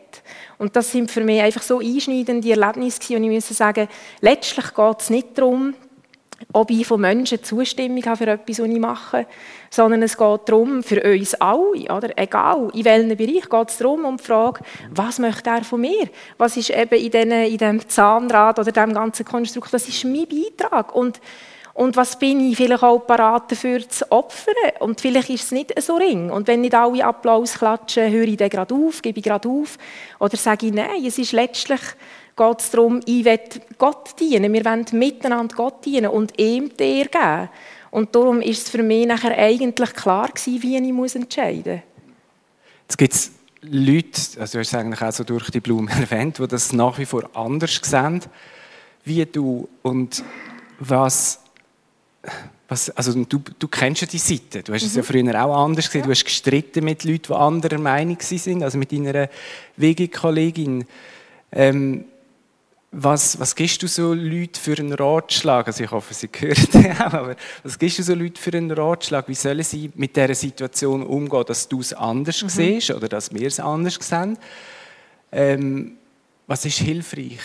Und 0.57 0.75
das 0.75 0.91
sind 0.91 1.11
für 1.11 1.21
mich 1.21 1.41
einfach 1.41 1.61
so 1.61 1.79
einschneidende 1.79 2.49
Erlebnisse 2.49 2.99
gewesen, 2.99 3.17
und 3.17 3.31
ich 3.31 3.49
muss 3.49 3.57
sagen, 3.57 3.87
letztlich 4.21 4.73
geht 4.73 5.01
es 5.01 5.09
nicht 5.09 5.37
darum, 5.37 5.73
ob 6.53 6.71
ich 6.71 6.87
von 6.87 7.01
Menschen 7.01 7.43
Zustimmung 7.43 8.03
habe 8.05 8.17
für 8.17 8.27
etwas, 8.27 8.59
was 8.59 8.67
ich 8.67 8.79
mache, 8.79 9.27
sondern 9.69 10.01
es 10.03 10.17
geht 10.17 10.39
darum, 10.45 10.83
für 10.83 11.01
uns 11.03 11.33
alle, 11.35 11.93
oder? 11.95 12.17
egal 12.17 12.69
in 12.73 12.85
welchem 12.85 13.17
Bereich, 13.17 13.49
geht 13.49 13.69
es 13.69 13.77
darum, 13.77 14.05
um 14.05 14.17
die 14.17 14.23
Frage, 14.23 14.61
was 14.89 15.19
möchte 15.19 15.49
er 15.49 15.63
von 15.63 15.81
mir? 15.81 16.09
Was 16.37 16.57
ist 16.57 16.69
eben 16.69 16.95
in, 16.95 17.11
diesem 17.57 17.87
Zahnrad 17.87 18.59
oder 18.59 18.71
diesem 18.71 18.93
ganzen 18.93 19.25
Konstrukt, 19.25 19.71
was 19.73 19.87
ist 19.87 20.03
mein 20.03 20.27
Beitrag? 20.27 20.95
Und 20.95 21.19
und 21.73 21.95
was 21.95 22.19
bin 22.19 22.51
ich 22.51 22.57
vielleicht 22.57 22.83
auch 22.83 22.99
parat 22.99 23.51
dafür 23.51 23.87
zu 23.87 24.11
opfern? 24.11 24.53
Und 24.79 24.99
vielleicht 24.99 25.29
ist 25.29 25.45
es 25.45 25.51
nicht 25.51 25.81
so 25.81 25.95
ring. 25.95 26.29
Und 26.29 26.47
wenn 26.47 26.61
nicht 26.61 26.75
alle 26.75 27.03
Applaus 27.05 27.53
klatschen, 27.53 28.11
höre 28.11 28.27
ich 28.27 28.37
dann 28.37 28.49
gerade 28.49 28.75
auf, 28.75 29.01
gebe 29.01 29.19
ich 29.19 29.23
gerade 29.23 29.47
auf. 29.47 29.77
Oder 30.19 30.35
sage 30.35 30.67
ich, 30.67 30.73
nein, 30.73 31.05
es 31.05 31.17
ist 31.17 31.31
letztlich, 31.31 31.79
geht 32.35 32.59
es 32.59 32.71
darum, 32.71 32.99
ich 33.05 33.23
will 33.23 33.39
Gott 33.77 34.19
dienen. 34.19 34.51
Wir 34.51 34.65
wollen 34.65 34.85
miteinander 34.91 35.55
Gott 35.55 35.85
dienen 35.85 36.11
und 36.11 36.37
ihm 36.37 36.75
dir 36.75 37.05
geben. 37.05 37.49
Und 37.89 38.15
darum 38.15 38.41
ist 38.41 38.63
es 38.63 38.69
für 38.69 38.83
mich 38.83 39.05
nachher 39.05 39.37
eigentlich 39.37 39.93
klar 39.93 40.27
gewesen, 40.29 40.61
wie 40.61 40.77
ich 40.77 40.93
muss 40.93 41.15
entscheiden 41.15 41.75
muss. 41.75 41.81
Jetzt 42.83 42.97
gibt 42.97 43.13
es 43.13 43.31
Leute, 43.61 44.41
also 44.41 44.53
du 44.53 44.59
hast 44.59 44.67
es 44.67 44.73
eigentlich 44.73 45.01
auch 45.01 45.11
so 45.11 45.23
durch 45.23 45.49
die 45.51 45.59
Blumen 45.61 45.87
erwähnt, 46.11 46.39
die 46.39 46.47
das 46.47 46.73
nach 46.73 46.97
wie 46.97 47.05
vor 47.05 47.29
anders 47.33 47.79
sehen, 47.81 48.21
wie 49.03 49.25
du. 49.25 49.69
Und 49.81 50.23
was 50.79 51.40
was, 52.67 52.89
also 52.91 53.23
du, 53.25 53.41
du 53.59 53.67
kennst 53.67 54.01
ja 54.01 54.07
die 54.07 54.17
Seite. 54.17 54.63
Du 54.63 54.73
hast 54.73 54.83
mhm. 54.83 54.87
es 54.87 54.95
ja 54.95 55.01
mhm. 55.01 55.05
früher 55.05 55.45
auch 55.45 55.65
anders 55.65 55.85
gesehen. 55.87 56.01
Ja. 56.01 56.05
Du 56.05 56.11
hast 56.11 56.23
gestritten 56.23 56.85
mit 56.85 57.03
Leuten, 57.03 57.27
die 57.27 57.33
anderer 57.33 57.77
Meinung 57.79 58.17
sind, 58.19 58.63
also 58.63 58.77
mit 58.77 58.91
deiner 58.91 59.29
Wegekollegin. 59.75 60.85
Ähm, 61.51 62.05
was, 62.93 63.39
was 63.39 63.55
gibst 63.55 63.81
du 63.83 63.87
so 63.87 64.13
Leuten 64.13 64.55
für 64.55 64.77
einen 64.77 64.93
Ratschlag? 64.93 65.67
Also 65.67 65.83
ich 65.83 65.91
hoffe, 65.91 66.13
sie 66.13 66.29
hören 66.39 66.97
auch, 66.97 67.13
aber 67.13 67.35
was 67.63 67.79
gibst 67.79 67.99
du 67.99 68.03
so 68.03 68.13
Leuten 68.13 68.35
für 68.35 68.53
einen 68.53 68.71
Ratschlag? 68.71 69.27
Wie 69.27 69.35
sollen 69.35 69.63
sie 69.63 69.91
mit 69.95 70.15
dieser 70.15 70.35
Situation 70.35 71.03
umgehen, 71.03 71.43
dass 71.47 71.67
du 71.67 71.79
es 71.79 71.93
anders 71.93 72.41
mhm. 72.41 72.49
siehst 72.49 72.91
oder 72.91 73.07
dass 73.07 73.33
wir 73.33 73.47
es 73.47 73.59
anders 73.59 73.97
sehen? 74.01 74.37
Ähm, 75.31 75.93
was 76.47 76.65
ist 76.65 76.79
hilfreich? 76.79 77.39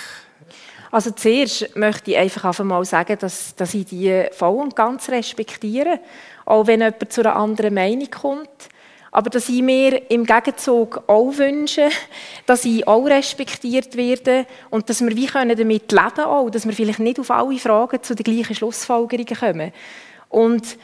Also 0.96 1.10
zuerst 1.10 1.76
möchte 1.76 2.12
ich 2.12 2.16
einfach 2.16 2.58
einmal 2.58 2.82
sagen, 2.86 3.18
dass, 3.20 3.54
dass 3.54 3.74
ich 3.74 3.84
die 3.84 4.28
voll 4.32 4.62
und 4.62 4.74
ganz 4.74 5.10
respektiere, 5.10 6.00
auch 6.46 6.66
wenn 6.66 6.80
jemand 6.80 7.12
zu 7.12 7.20
einer 7.20 7.36
anderen 7.36 7.74
Meinung 7.74 8.08
kommt. 8.10 8.48
Aber 9.12 9.28
dass 9.28 9.50
ich 9.50 9.60
mir 9.60 10.10
im 10.10 10.24
Gegenzug 10.24 11.02
auch 11.06 11.36
wünsche, 11.36 11.90
dass 12.46 12.64
ich 12.64 12.88
auch 12.88 13.04
respektiert 13.04 13.94
werde 13.98 14.46
und 14.70 14.88
dass 14.88 15.02
wir 15.02 15.14
wie 15.14 15.26
können 15.26 15.54
damit 15.54 15.92
leben 15.92 16.14
können, 16.14 16.50
dass 16.50 16.64
wir 16.64 16.72
vielleicht 16.72 17.00
nicht 17.00 17.20
auf 17.20 17.30
alle 17.30 17.58
Fragen 17.58 18.02
zu 18.02 18.14
den 18.14 18.24
gleichen 18.24 18.54
Schlussfolgerungen 18.54 19.36
kommen. 19.36 19.72
Und 20.30 20.78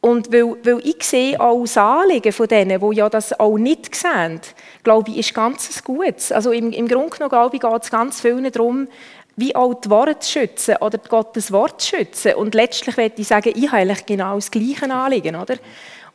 und 0.00 0.32
weil, 0.32 0.56
weil 0.62 0.80
ich 0.84 1.02
sehe 1.02 1.40
auch 1.40 1.62
das 1.62 1.76
Anliegen 1.76 2.32
von 2.32 2.46
denen, 2.46 2.80
die 2.80 2.96
ja 2.96 3.08
das 3.08 3.38
auch 3.38 3.58
nicht 3.58 3.92
sehen, 3.96 4.40
glaube 4.84 5.10
ich, 5.10 5.18
ist 5.18 5.34
ganz 5.34 5.82
Gutes. 5.82 6.30
Also 6.30 6.52
im, 6.52 6.70
im 6.70 6.86
Grunde 6.86 7.10
genommen, 7.10 7.30
glaube 7.30 7.56
ich, 7.56 7.60
geht 7.60 7.82
es 7.82 7.90
ganz 7.90 8.20
vielen 8.20 8.50
darum, 8.52 8.86
wie 9.38 9.54
auch 9.54 9.74
die 9.74 9.88
Worte 9.88 10.18
zu 10.18 10.32
schützen 10.32 10.76
oder 10.80 10.98
Gottes 10.98 11.52
Wort 11.52 11.80
zu 11.80 11.96
schützen. 11.96 12.34
Und 12.34 12.54
letztlich 12.54 12.96
würde 12.96 13.14
ich 13.16 13.28
sagen, 13.28 13.52
ich 13.54 13.68
habe 13.68 13.82
eigentlich 13.82 14.04
genau 14.04 14.34
das 14.34 14.50
gleiche 14.50 14.90
Anliegen, 14.90 15.36
oder? 15.36 15.54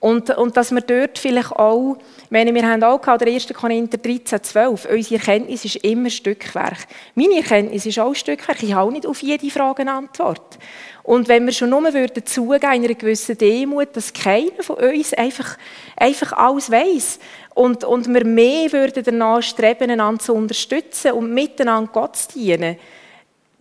Und, 0.02 0.30
und 0.32 0.58
dass 0.58 0.72
wir 0.72 0.82
dort 0.82 1.18
vielleicht 1.18 1.54
auch, 1.54 1.96
meine, 2.30 2.54
wir 2.54 2.68
haben 2.68 2.84
auch 2.84 3.00
gehabt, 3.00 3.22
der 3.22 3.30
1. 3.30 3.54
Korinther 3.54 3.98
13, 3.98 4.44
12, 4.44 4.88
unsere 4.92 5.16
Erkenntnis 5.16 5.64
ist 5.64 5.78
immer 5.78 6.10
Stückwerk. 6.10 6.80
Meine 7.16 7.38
Erkenntnis 7.38 7.86
ist 7.86 7.98
auch 8.00 8.14
Stückwerk. 8.14 8.62
Ich 8.62 8.74
habe 8.74 8.90
auch 8.90 8.92
nicht 8.92 9.06
auf 9.06 9.24
jede 9.24 9.50
Frage 9.50 9.84
eine 9.84 9.94
Antwort. 9.94 10.60
Und 11.04 11.30
wenn 11.30 11.46
wir 11.46 11.54
schon 11.54 11.70
nur 11.70 11.94
würden 11.94 12.26
zugeben, 12.26 12.74
in 12.74 12.84
einer 12.84 12.96
gewissen 12.96 13.38
Demut, 13.38 13.96
dass 13.96 14.12
keiner 14.12 14.62
von 14.62 14.76
uns 14.76 15.14
einfach, 15.14 15.58
einfach 15.96 16.34
alles 16.34 16.70
weiss 16.70 17.20
und, 17.56 17.86
und 17.86 18.14
wir 18.14 18.26
mehr 18.26 18.74
würden 18.74 19.06
danach 19.06 19.42
streben, 19.42 19.90
einander 19.90 20.22
zu 20.22 20.34
unterstützen 20.34 21.14
und 21.14 21.34
miteinander 21.34 21.90
Gott 21.94 22.18
zu 22.18 22.40
dienen, 22.40 22.76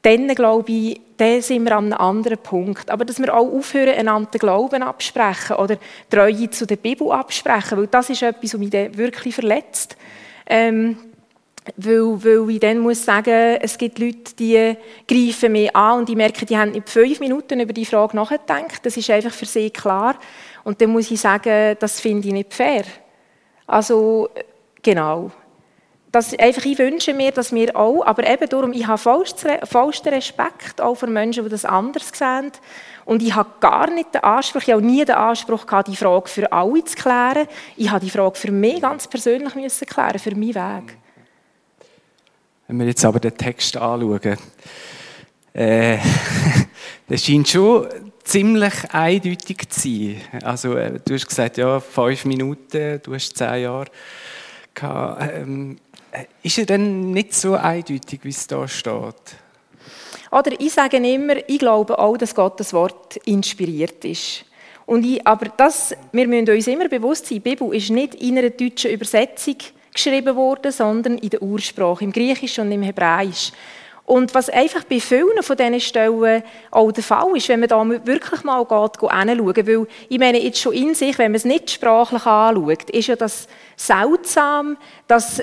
dann 0.03 0.29
glaube 0.35 0.73
ich, 0.73 1.01
dann 1.17 1.41
sind 1.41 1.65
wir 1.65 1.77
an 1.77 1.93
einem 1.93 2.01
anderen 2.01 2.39
Punkt. 2.39 2.91
Aber 2.91 3.05
dass 3.05 3.21
wir 3.21 3.35
auch 3.35 3.51
aufhören, 3.51 3.97
einander 3.97 4.31
den 4.31 4.39
Glauben 4.41 4.83
absprechen 4.83 5.57
oder 5.57 5.79
Treue 6.11 6.51
zu 6.51 6.67
der 6.67 6.77
Bibel 6.77 7.11
absprechen, 7.13 7.79
weil 7.79 7.87
das 7.87 8.11
ist 8.11 8.23
etwas, 8.23 8.55
was 8.55 8.61
mich 8.61 8.71
dann 8.71 8.97
wirklich 8.97 9.35
verletzt. 9.35 9.97
Ähm, 10.47 10.97
weil, 11.77 12.25
weil 12.25 12.51
ich 12.51 12.59
dann 12.59 12.81
muss 12.81 13.05
sagen, 13.05 13.59
es 13.61 13.79
gibt 13.79 14.01
Leute, 14.01 14.35
die 14.37 14.77
greifen 15.07 15.53
mich 15.53 15.75
an 15.77 16.01
und 16.01 16.11
ich 16.11 16.17
merke, 16.17 16.45
die 16.45 16.59
haben 16.59 16.73
nicht 16.73 16.89
fünf 16.89 17.21
Minuten 17.21 17.61
über 17.61 17.73
die 17.73 17.87
Frage 17.87 18.17
nachgedacht. 18.17 18.85
Das 18.85 18.97
ist 18.97 19.09
einfach 19.11 19.33
für 19.33 19.47
sie 19.47 19.71
klar. 19.71 20.17
Und 20.65 20.81
dann 20.81 20.91
muss 20.91 21.11
ich 21.13 21.21
sagen, 21.21 21.77
das 21.79 22.01
finde 22.01 22.27
ich 22.27 22.35
nicht 22.35 22.53
fair. 22.53 22.83
Also, 23.69 24.29
genau 24.83 25.31
das, 26.13 26.39
einfach, 26.39 26.67
ich 26.67 26.79
wünsche 26.79 27.15
mir, 27.15 27.33
dass 27.33 27.53
wir 27.53 27.75
auch, 27.75 28.05
aber 28.05 28.29
eben 28.29 28.47
darum, 28.47 28.73
ich 28.75 28.87
habe 28.87 28.99
vollsten 28.99 30.13
Respekt 30.13 30.79
auch 30.81 30.95
für 30.95 31.07
Menschen, 31.07 31.43
die 31.43 31.51
das 31.51 31.65
anders 31.65 32.11
sehen. 32.13 32.53
Und 33.07 33.23
ich 33.23 33.35
habe 33.35 33.49
gar 33.61 33.91
nicht 33.91 34.15
den 34.15 34.23
Anspruch, 34.23 34.61
ich 34.61 34.71
habe 34.71 34.83
nie 34.83 35.05
den 35.05 35.15
Anspruch 35.15 35.67
gehabt, 35.67 35.89
die 35.89 35.97
Frage 35.97 36.29
für 36.29 36.53
alle 36.53 36.85
zu 36.85 36.97
klären. 36.97 37.49
Ich 37.79 37.91
habe 37.91 38.05
die 38.05 38.11
Frage 38.11 38.39
für 38.39 38.53
mich 38.53 38.83
ganz 38.83 39.09
persönlich 39.09 39.55
müssen 39.55 39.87
klären, 39.87 40.19
für 40.19 40.33
meinen 40.33 40.55
Weg. 40.55 40.99
Wenn 42.69 42.79
wir 42.79 42.87
jetzt 42.87 43.05
aber 43.07 43.19
den 43.19 43.37
Text 43.37 43.77
anschauen, 43.79 44.37
äh, 45.55 45.99
das 47.09 47.25
scheint 47.25 47.49
schon 47.49 47.89
ziemlich 48.23 48.75
eindeutig 48.93 49.69
zu 49.71 49.81
sein. 49.81 50.17
Also, 50.43 50.77
äh, 50.77 51.01
du 51.03 51.15
hast 51.15 51.27
gesagt, 51.27 51.57
ja, 51.57 51.81
fünf 51.81 52.27
Minuten, 52.27 53.01
du 53.03 53.15
hast 53.15 53.37
zehn 53.37 53.63
Jahre. 53.63 53.87
Ähm, 54.83 55.77
äh, 56.11 56.25
ist 56.43 56.59
er 56.59 56.67
denn 56.67 57.11
nicht 57.11 57.35
so 57.35 57.55
eindeutig, 57.55 58.21
wie 58.23 58.31
es 58.31 58.47
da 58.47 58.67
steht? 58.67 59.37
Oder 60.31 60.53
ich 60.59 60.73
sage 60.73 60.97
immer, 60.97 61.37
ich 61.47 61.59
glaube 61.59 61.99
auch, 61.99 62.17
dass 62.17 62.35
Gottes 62.35 62.73
Wort 62.73 63.17
inspiriert 63.25 64.05
ist. 64.05 64.45
Und 64.87 65.05
ich, 65.05 65.27
aber 65.27 65.47
das, 65.57 65.95
wir 66.11 66.27
müssen 66.27 66.51
uns 66.51 66.67
immer 66.67 66.89
bewusst 66.89 67.27
sein, 67.27 67.37
die 67.37 67.51
Bibel 67.51 67.75
ist 67.75 67.91
nicht 67.91 68.15
in 68.17 68.39
einer 68.39 68.51
deutschen 68.51 68.91
Übersetzung 68.91 69.57
geschrieben 69.93 70.35
worden, 70.35 70.73
sondern 70.73 71.19
in 71.19 71.31
der 71.31 71.43
Ursprache, 71.43 72.05
im 72.05 72.13
Griechisch 72.13 72.59
und 72.59 72.73
im 72.73 72.83
Hebräisch. 72.83 73.53
Und 74.05 74.35
was 74.35 74.51
einfach 74.51 74.85
bei 74.85 74.99
vielen 74.99 75.43
von 75.43 75.57
diesen 75.57 75.81
Stellen 75.81 76.43
auch 76.71 76.93
der 76.93 77.05
Fall 77.05 77.37
ist, 77.37 77.49
wenn 77.49 77.61
man 77.61 77.69
da 77.69 77.89
wirklich 77.89 78.43
mal 78.43 78.65
geht, 78.65 79.01
hinschauen, 79.01 79.67
weil 79.67 79.87
ich 80.09 80.19
meine 80.19 80.43
jetzt 80.43 80.61
schon 80.61 80.73
in 80.73 80.95
sich, 80.95 81.17
wenn 81.19 81.31
man 81.31 81.37
es 81.37 81.45
nicht 81.45 81.71
sprachlich 81.71 82.27
anschaut, 82.27 82.91
ist 82.91 83.07
ja 83.07 83.17
das 83.17 83.47
seltsam, 83.87 84.77
dass 85.07 85.43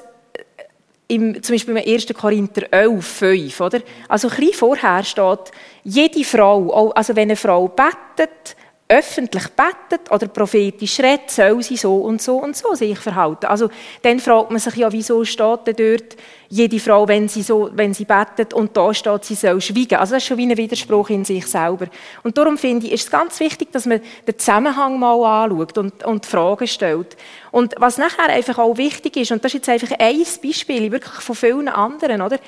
im, 1.07 1.41
zum 1.41 1.55
Beispiel 1.55 1.75
im 1.75 1.93
1. 1.93 2.07
Korinther 2.13 2.71
11, 2.71 3.05
5, 3.05 3.61
oder? 3.61 3.79
Also 4.07 4.29
ein 4.29 4.35
bisschen 4.35 4.53
vorher 4.53 5.03
steht, 5.03 5.51
jede 5.83 6.23
Frau, 6.23 6.91
also 6.91 7.15
wenn 7.15 7.29
eine 7.29 7.35
Frau 7.35 7.67
bettet, 7.67 8.55
öffentlich 8.91 9.47
betet 9.49 10.11
oder 10.11 10.27
prophetisch 10.27 10.99
redet, 10.99 11.29
soll 11.29 11.61
sie 11.61 11.77
so 11.77 11.97
und 11.97 12.19
so 12.23 12.37
und 12.37 12.57
so 12.57 12.73
sich 12.73 12.97
verhalten. 12.97 13.45
Also 13.45 13.69
dann 14.01 14.19
fragt 14.19 14.49
man 14.49 14.59
sich 14.59 14.75
ja, 14.77 14.91
wieso 14.91 15.23
steht 15.23 15.67
denn 15.67 15.75
dort 15.75 16.17
jede 16.49 16.79
Frau, 16.79 17.07
wenn 17.07 17.27
sie, 17.27 17.43
so, 17.43 17.69
wenn 17.73 17.93
sie 17.93 18.05
betet 18.05 18.51
und 18.51 18.75
da 18.75 18.91
steht, 18.91 19.25
sie 19.25 19.35
soll 19.35 19.61
schweigen. 19.61 19.99
Also 19.99 20.15
das 20.15 20.23
ist 20.23 20.27
schon 20.27 20.39
wie 20.39 20.47
ein 20.47 20.57
Widerspruch 20.57 21.11
in 21.11 21.23
sich 21.23 21.45
selber. 21.45 21.85
Und 22.23 22.35
darum 22.35 22.57
finde 22.57 22.87
ich, 22.87 22.93
ist 22.93 23.03
es 23.03 23.11
ganz 23.11 23.39
wichtig, 23.39 23.71
dass 23.71 23.85
man 23.85 24.01
den 24.27 24.39
Zusammenhang 24.39 24.97
mal 24.97 25.43
anschaut 25.43 25.77
und, 25.77 26.03
und 26.03 26.25
Fragen 26.25 26.65
stellt. 26.65 27.15
Und 27.51 27.75
was 27.77 27.99
nachher 27.99 28.29
einfach 28.29 28.57
auch 28.57 28.75
wichtig 28.77 29.17
ist, 29.17 29.31
und 29.31 29.45
das 29.45 29.53
ist 29.53 29.67
jetzt 29.67 29.69
einfach 29.69 29.99
ein 29.99 30.23
Beispiel, 30.43 30.91
wirklich 30.91 31.21
von 31.21 31.35
vielen 31.35 31.67
anderen, 31.67 32.23
oder? 32.23 32.39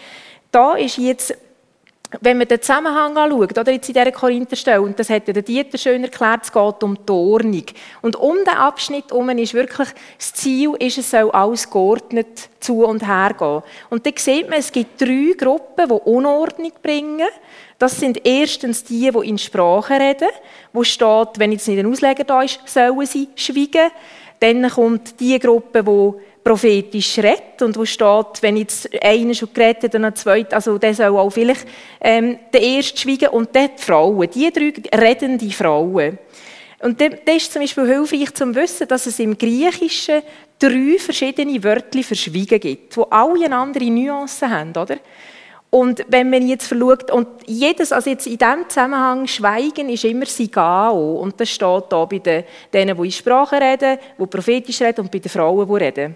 Da 0.51 0.73
ist 0.73 0.97
jetzt 0.97 1.37
wenn 2.19 2.37
man 2.37 2.47
den 2.47 2.61
Zusammenhang 2.61 3.15
anschaut, 3.15 3.57
oder 3.57 3.71
jetzt 3.71 3.87
in 3.87 3.93
dieser 3.93 4.11
Korintherstelle, 4.11 4.81
und 4.81 4.99
das 4.99 5.09
hat 5.09 5.27
ja 5.27 5.33
der 5.33 5.43
Dieter 5.43 5.77
schön 5.77 6.03
erklärt, 6.03 6.43
es 6.43 6.51
geht 6.51 6.83
um 6.83 6.97
die 7.05 7.11
Ordnung. 7.11 7.65
Und 8.01 8.15
um 8.17 8.37
den 8.37 8.49
Abschnitt 8.49 9.05
herum 9.09 9.29
ist 9.29 9.53
wirklich, 9.53 9.87
das 10.17 10.33
Ziel 10.33 10.73
ist, 10.79 10.97
es 10.97 11.09
soll 11.09 11.31
alles 11.31 11.69
geordnet 11.69 12.49
zu 12.59 12.83
und 12.83 13.07
her 13.07 13.33
gehen. 13.37 13.61
Und 13.89 14.05
dann 14.05 14.13
sieht 14.17 14.49
man, 14.49 14.59
es 14.59 14.71
gibt 14.71 14.99
drei 14.99 15.33
Gruppen, 15.37 15.87
die 15.87 16.09
Unordnung 16.09 16.73
bringen. 16.83 17.29
Das 17.79 17.97
sind 17.97 18.25
erstens 18.25 18.83
die, 18.83 19.09
die 19.09 19.29
in 19.29 19.37
Sprache 19.37 19.93
reden, 19.93 20.29
wo 20.73 20.83
steht, 20.83 21.29
wenn 21.37 21.51
jetzt 21.51 21.67
nicht 21.67 21.79
ein 21.79 21.91
Ausleger 21.91 22.25
da 22.25 22.41
ist, 22.41 22.59
sollen 22.65 23.05
sie 23.05 23.29
schweigen. 23.35 23.89
Dann 24.39 24.69
kommt 24.69 25.19
die 25.19 25.39
Gruppe, 25.39 25.83
die 25.83 26.30
prophetisch 26.43 27.17
redet 27.19 27.61
und 27.61 27.77
wo 27.77 27.85
steht, 27.85 28.41
wenn 28.41 28.57
jetzt 28.57 28.89
einer 29.03 29.33
schon 29.33 29.53
geredet 29.53 29.83
hat 29.83 29.95
und 29.95 30.05
ein 30.05 30.15
zweiter, 30.15 30.55
also 30.55 30.77
der 30.77 30.93
soll 30.93 31.17
auch 31.17 31.29
vielleicht 31.29 31.67
ähm, 31.99 32.39
der 32.51 32.61
Erste 32.61 32.99
schweigen 32.99 33.29
und 33.29 33.55
dann 33.55 33.69
die 33.77 33.81
Frauen, 33.81 34.29
die 34.29 34.51
drei 34.51 34.73
redende 34.97 35.49
Frauen. 35.51 36.17
Und 36.79 36.99
das 36.99 37.35
ist 37.35 37.53
zum 37.53 37.61
Beispiel 37.61 37.85
hilfreich 37.85 38.33
zu 38.33 38.55
wissen, 38.55 38.87
dass 38.87 39.05
es 39.05 39.19
im 39.19 39.37
Griechischen 39.37 40.23
drei 40.57 40.97
verschiedene 40.97 41.63
Wörter 41.63 42.01
für 42.01 42.15
Schweigen 42.15 42.59
gibt, 42.59 42.95
die 42.95 43.01
alle 43.09 43.45
eine 43.45 43.55
andere 43.55 43.85
Nuance 43.85 44.49
haben, 44.49 44.71
oder? 44.71 44.97
Und 45.71 46.03
wenn 46.09 46.29
man 46.29 46.47
jetzt 46.47 46.67
versucht, 46.67 47.11
und 47.11 47.27
jedes, 47.45 47.93
also 47.93 48.09
jetzt 48.09 48.27
in 48.27 48.37
diesem 48.37 48.67
Zusammenhang, 48.67 49.25
Schweigen 49.25 49.87
ist 49.87 50.03
immer 50.03 50.25
Sigao. 50.25 51.21
Und 51.21 51.39
das 51.39 51.49
steht 51.49 51.85
da 51.89 52.03
bei 52.03 52.19
den, 52.19 52.43
denen, 52.73 52.97
die 52.97 53.05
in 53.05 53.11
Sprache 53.11 53.55
reden, 53.55 53.97
die 54.19 54.25
prophetisch 54.25 54.81
reden 54.81 55.01
und 55.01 55.11
bei 55.11 55.19
den 55.19 55.29
Frauen, 55.29 55.65
die 55.65 55.83
reden. 55.83 56.15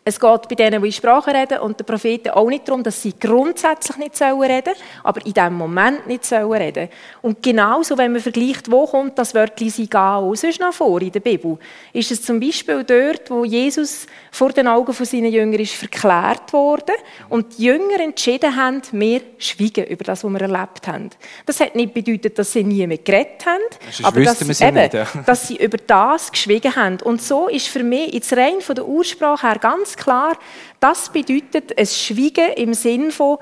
Es 0.03 0.19
geht 0.19 0.49
bei 0.49 0.55
denen, 0.55 0.81
die 0.81 0.91
Sprache 0.91 1.31
reden 1.31 1.59
und 1.59 1.79
den 1.79 1.85
Propheten 1.85 2.29
auch 2.29 2.49
nicht 2.49 2.67
darum, 2.67 2.81
dass 2.81 3.03
sie 3.03 3.13
grundsätzlich 3.19 3.97
nicht 3.97 4.17
sollen 4.17 4.41
reden 4.41 4.73
aber 5.03 5.23
in 5.23 5.33
diesem 5.33 5.53
Moment 5.53 6.07
nicht 6.07 6.25
sollen 6.25 6.51
reden 6.53 6.89
Und 7.21 7.43
genauso, 7.43 7.95
wenn 7.99 8.11
man 8.11 8.21
vergleicht, 8.21 8.71
wo 8.71 8.87
kommt 8.87 9.19
das 9.19 9.35
Wörtchen 9.35 9.69
«sigao» 9.69 10.33
sonst 10.33 10.59
noch 10.59 10.73
vor 10.73 10.99
in 11.03 11.11
der 11.11 11.19
Bibel, 11.19 11.59
ist 11.93 12.09
es 12.09 12.23
zum 12.23 12.39
Beispiel 12.39 12.83
dort, 12.83 13.29
wo 13.29 13.45
Jesus 13.45 14.07
vor 14.31 14.49
den 14.49 14.67
Augen 14.67 14.91
von 14.91 15.05
seinen 15.05 15.31
Jüngern 15.31 15.59
ist 15.59 15.75
verklärt 15.75 16.51
worden 16.51 16.95
und 17.29 17.59
die 17.59 17.65
Jünger 17.65 17.99
entschieden 17.99 18.55
haben, 18.55 18.81
wir 18.93 19.21
schweigen 19.37 19.85
über 19.85 20.03
das, 20.03 20.23
was 20.23 20.31
wir 20.31 20.41
erlebt 20.41 20.87
haben. 20.87 21.11
Das 21.45 21.59
hat 21.59 21.75
nicht 21.75 21.93
bedeutet, 21.93 22.39
dass 22.39 22.53
sie 22.53 22.63
nie 22.63 22.87
mehr 22.87 22.97
geredet 22.97 23.45
haben, 23.45 23.61
aber 24.01 24.23
dass 24.23 24.39
sie, 24.39 24.63
eben, 24.63 24.73
nicht, 24.73 24.93
ja. 24.95 25.05
dass 25.27 25.47
sie 25.47 25.57
über 25.57 25.77
das 25.77 26.31
geschwiegen 26.31 26.75
haben. 26.75 26.97
Und 27.03 27.21
so 27.21 27.47
ist 27.47 27.67
für 27.67 27.83
mich 27.83 28.13
jetzt 28.15 28.33
rein 28.33 28.61
von 28.61 28.73
der 28.73 28.87
Ursprache 28.87 29.47
her 29.47 29.59
ganz 29.59 29.90
ganz 29.91 29.97
klar, 29.97 30.37
das 30.79 31.09
bedeutet 31.09 31.77
ein 31.77 31.85
Schweigen 31.85 32.53
im 32.55 32.73
Sinn 32.73 33.11
von, 33.11 33.37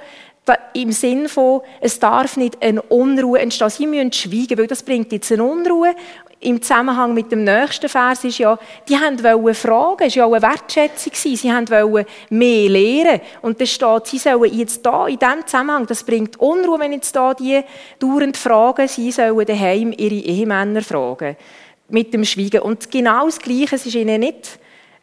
im 0.74 0.92
Sinn 0.92 1.30
von, 1.30 1.62
es 1.80 2.00
darf 2.00 2.38
nicht 2.38 2.62
eine 2.62 2.82
Unruhe 2.82 3.40
entstehen. 3.40 3.70
Sie 3.70 3.88
müssen 3.88 4.12
schweigen, 4.12 4.58
weil 4.58 4.68
das 4.68 4.84
bringt 4.84 5.12
jetzt 5.12 5.32
eine 5.32 5.44
Unruhe. 5.44 5.96
Im 6.42 6.62
Zusammenhang 6.62 7.14
mit 7.14 7.32
dem 7.32 7.44
nächsten 7.44 7.90
Vers 7.90 8.24
ist 8.24 8.38
ja, 8.38 8.58
die 8.88 8.94
wollten 8.94 9.54
fragen, 9.54 10.08
es 10.08 10.16
war 10.16 10.22
ja 10.22 10.26
auch 10.26 10.34
eine 10.34 10.42
Wertschätzung, 10.42 11.12
sie 11.14 11.50
wollten 11.50 12.06
mehr 12.30 12.70
lernen. 12.70 13.22
Und 13.42 13.60
da 13.60 13.66
steht, 13.66 14.08
sie 14.08 14.18
sollen 14.18 14.58
jetzt 14.58 14.84
da, 14.86 15.08
in 15.08 15.20
diesem 15.20 15.46
Zusammenhang, 15.46 15.86
das 15.86 16.04
bringt 16.04 16.40
Unruhe, 16.40 16.80
wenn 16.80 16.94
jetzt 16.94 17.14
da 17.14 17.34
die 17.34 17.62
dauernd 18.00 18.38
fragen, 18.38 18.88
sie 18.88 19.12
sollen 19.12 19.46
daheim 19.46 19.94
ihre 19.96 20.16
Ehemänner 20.16 20.82
fragen. 20.82 21.36
Mit 21.90 22.14
dem 22.14 22.24
Schweigen. 22.24 22.62
Und 22.62 22.90
genau 22.90 23.26
das 23.26 23.40
Gleiche, 23.40 23.76
es 23.76 23.86
ist 23.86 23.96
ihnen 23.96 24.22
nicht 24.22 24.60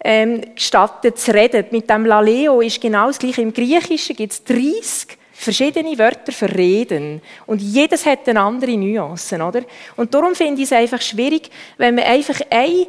ähm, 0.08 0.40
gestattet 0.54 1.18
zu 1.18 1.34
reden. 1.34 1.66
Mit 1.72 1.90
dem 1.90 2.06
Laleo 2.06 2.60
ist 2.60 2.80
genau 2.80 3.08
das 3.08 3.18
Gleiche. 3.18 3.42
Im 3.42 3.52
Griechischen 3.52 4.14
gibt 4.14 4.32
es 4.32 4.44
30 4.44 5.18
verschiedene 5.32 5.98
Wörter 5.98 6.30
für 6.30 6.48
Reden. 6.48 7.20
Und 7.44 7.60
jedes 7.60 8.06
hat 8.06 8.28
eine 8.28 8.40
andere 8.40 8.76
Nuance, 8.76 9.34
oder? 9.34 9.62
Und 9.96 10.14
darum 10.14 10.36
finde 10.36 10.62
ich 10.62 10.70
es 10.70 10.72
einfach 10.72 11.02
schwierig, 11.02 11.50
wenn 11.76 11.96
man 11.96 12.04
einfach 12.04 12.40
ein 12.50 12.86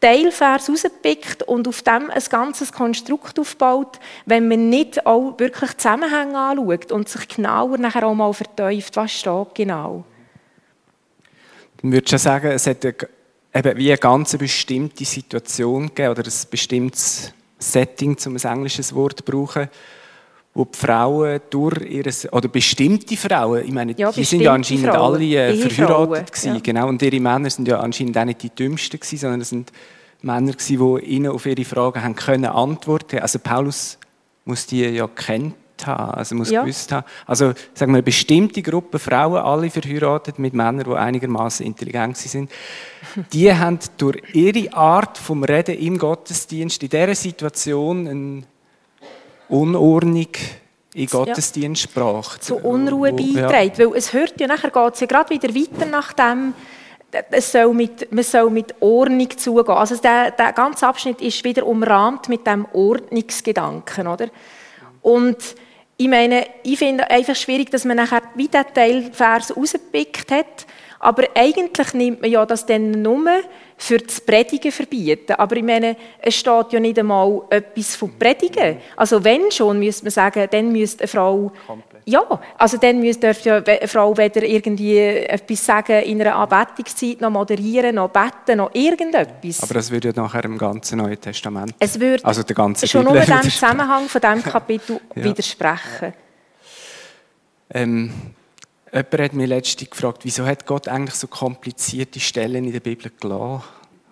Teilvers 0.00 0.70
rauspickt 0.70 1.42
und 1.42 1.66
auf 1.66 1.82
dem 1.82 2.08
ein 2.08 2.22
ganzes 2.30 2.72
Konstrukt 2.72 3.40
aufbaut, 3.40 3.98
wenn 4.24 4.46
man 4.46 4.70
nicht 4.70 5.04
auch 5.04 5.38
wirklich 5.38 5.76
Zusammenhänge 5.76 6.38
anschaut 6.38 6.92
und 6.92 7.08
sich 7.08 7.26
genauer 7.26 7.78
nachher 7.78 8.06
auch 8.06 8.14
mal 8.14 8.32
verteuft, 8.32 8.94
was 8.94 9.10
steht 9.10 9.54
genau. 9.56 10.04
Dann 11.82 11.92
würdest 11.92 12.12
du 12.12 12.18
sagen, 12.18 12.52
es 12.52 12.66
hat 12.68 12.84
eine 12.84 12.94
eben 13.54 13.76
wie 13.76 13.90
eine 13.90 13.98
ganz 13.98 14.36
bestimmte 14.36 15.04
Situation 15.04 15.88
gegeben 15.88 16.10
oder 16.10 16.24
ein 16.24 16.32
bestimmtes 16.50 17.32
Setting, 17.58 18.16
um 18.26 18.36
ein 18.36 18.42
englisches 18.42 18.94
Wort 18.94 19.18
zu 19.18 19.24
brauchen, 19.24 19.68
wo 20.54 20.64
die 20.64 20.78
Frauen 20.78 21.40
durch 21.50 21.80
ihre, 21.82 22.10
oder 22.32 22.48
bestimmte 22.48 23.16
Frauen, 23.16 23.64
ich 23.64 23.72
meine, 23.72 23.94
ja, 23.96 24.10
die 24.10 24.24
sind 24.24 24.40
ja 24.40 24.52
anscheinend 24.52 24.86
Frauen. 24.86 25.14
alle 25.14 25.24
äh, 25.24 25.54
verheiratet 25.54 26.32
gewesen, 26.32 26.54
ja. 26.54 26.60
genau, 26.60 26.88
und 26.88 27.02
ihre 27.02 27.20
Männer 27.20 27.50
sind 27.50 27.68
ja 27.68 27.78
anscheinend 27.80 28.18
auch 28.18 28.24
nicht 28.24 28.42
die 28.42 28.50
dümmsten 28.50 28.98
gewesen, 28.98 29.18
sondern 29.18 29.40
es 29.42 29.50
sind 29.50 29.70
Männer 30.22 30.52
gewesen, 30.52 30.96
die 31.00 31.04
ihnen 31.06 31.30
auf 31.30 31.46
ihre 31.46 31.64
Fragen 31.64 32.02
haben 32.02 32.16
können 32.16 32.46
antworten. 32.46 33.20
Also 33.20 33.38
Paulus 33.38 33.98
muss 34.44 34.66
die 34.66 34.82
ja 34.82 35.06
kennen 35.84 35.98
haben, 35.98 36.14
also 36.14 36.34
muss 36.34 36.50
ja. 36.50 36.62
gewusst 36.62 36.92
haben. 36.92 37.06
Also 37.26 37.52
sagen 37.74 37.92
wir 37.92 37.98
eine 37.98 38.02
bestimmte 38.02 38.62
Gruppe 38.62 38.98
Frauen, 38.98 39.42
alle 39.42 39.70
verheiratet 39.70 40.38
mit 40.38 40.54
Männern, 40.54 40.84
die 40.84 40.94
einigermaßen 40.94 41.66
intelligent 41.66 42.16
sind, 42.16 42.50
die 43.32 43.52
haben 43.52 43.78
durch 43.96 44.22
ihre 44.32 44.72
Art 44.74 45.18
vom 45.18 45.44
Reden 45.44 45.78
im 45.78 45.98
Gottesdienst 45.98 46.82
in 46.82 46.88
dieser 46.88 47.14
Situation 47.14 48.08
eine 48.08 48.42
Unordnung 49.48 50.28
in 50.94 51.06
Gottesdienst 51.06 51.86
ja. 51.86 51.90
gebracht. 51.92 52.42
Zu 52.42 52.56
Unruhe 52.56 53.12
beiträgt, 53.12 53.78
ja. 53.78 53.86
weil 53.86 53.96
es 53.96 54.12
hört 54.12 54.40
ja 54.40 54.46
nachher 54.46 54.70
geht 54.70 54.94
es 54.94 55.00
ja 55.00 55.06
gerade 55.06 55.30
wieder 55.30 55.54
weiter 55.54 55.86
nach 55.86 56.12
dem 56.12 56.54
es 57.30 57.52
soll 57.52 57.74
mit, 57.74 58.12
man 58.12 58.24
soll 58.24 58.50
mit 58.50 58.74
Ordnung 58.80 59.28
zugehen. 59.36 59.76
Also 59.76 59.96
der, 59.96 60.30
der 60.30 60.52
ganze 60.52 60.86
Abschnitt 60.86 61.20
ist 61.20 61.42
wieder 61.44 61.66
umrahmt 61.66 62.28
mit 62.28 62.46
dem 62.46 62.66
Ordnungsgedanken, 62.72 64.06
oder? 64.06 64.28
Und 65.02 65.36
ich 66.00 66.08
meine, 66.08 66.46
ich 66.62 66.78
finde 66.78 67.10
einfach 67.10 67.36
schwierig, 67.36 67.70
dass 67.70 67.84
man 67.84 67.98
nachher 67.98 68.22
wie 68.34 68.48
den 68.48 68.64
Teilvers 68.72 69.54
rausgepickt 69.54 70.30
hat. 70.30 70.66
Aber 71.00 71.24
eigentlich 71.34 71.94
nimmt 71.94 72.20
man 72.20 72.30
ja 72.30 72.44
das 72.44 72.66
dann 72.66 72.90
nur 73.02 73.26
für 73.76 73.98
das 73.98 74.20
Predigen 74.20 74.70
verbieten. 74.70 75.32
Aber 75.32 75.56
ich 75.56 75.62
meine, 75.62 75.96
es 76.20 76.34
steht 76.34 76.72
ja 76.72 76.78
nicht 76.78 76.98
einmal 76.98 77.40
etwas 77.48 77.96
von 77.96 78.16
Predigen. 78.18 78.76
Also 78.96 79.24
wenn 79.24 79.50
schon, 79.50 79.78
müsste 79.78 80.04
man 80.04 80.10
sagen, 80.10 80.46
dann 80.50 80.70
müsste 80.70 81.04
eine 81.04 81.08
Frau 81.08 81.52
ja, 82.06 82.22
also 82.58 82.76
dann 82.76 83.00
dürfte 83.02 83.48
ja 83.48 83.56
eine 83.62 83.86
Frau 83.86 84.16
weder 84.16 84.42
irgendwie 84.42 84.98
etwas 84.98 85.64
sagen 85.64 86.02
in 86.02 86.20
einer 86.20 86.34
Anbetungszeit, 86.34 87.20
noch 87.20 87.30
moderieren, 87.30 87.94
noch 87.94 88.10
beten, 88.10 88.58
noch 88.58 88.74
irgendetwas. 88.74 89.62
Aber 89.62 89.74
das 89.74 89.90
würde 89.90 90.08
ja 90.08 90.14
nachher 90.14 90.44
im 90.44 90.58
ganzen 90.58 90.98
Neuen 90.98 91.20
Testament, 91.20 91.74
es 91.78 92.00
würde 92.00 92.24
also 92.24 92.42
der 92.42 92.56
ganze 92.56 92.86
schon 92.88 93.04
nur 93.04 93.20
dem 93.20 93.42
Zusammenhang 93.42 94.08
von 94.08 94.20
diesem 94.20 94.42
Kapitel 94.52 95.00
ja. 95.14 95.24
widersprechen. 95.24 96.14
Ähm, 97.72 98.12
jemand 98.92 99.20
hat 99.20 99.32
mich 99.32 99.48
letztens 99.48 99.90
gefragt, 99.90 100.20
wieso 100.24 100.44
hat 100.44 100.66
Gott 100.66 100.88
eigentlich 100.88 101.14
so 101.14 101.26
komplizierte 101.26 102.20
Stellen 102.20 102.64
in 102.64 102.72
der 102.72 102.80
Bibel 102.80 103.10
gelassen 103.20 103.64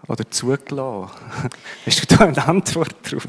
oder 0.07 0.31
zugelassen? 0.31 1.11
Hast 1.87 2.11
du 2.11 2.17
da 2.17 2.25
eine 2.25 2.47
Antwort 2.47 2.95
drauf? 3.03 3.27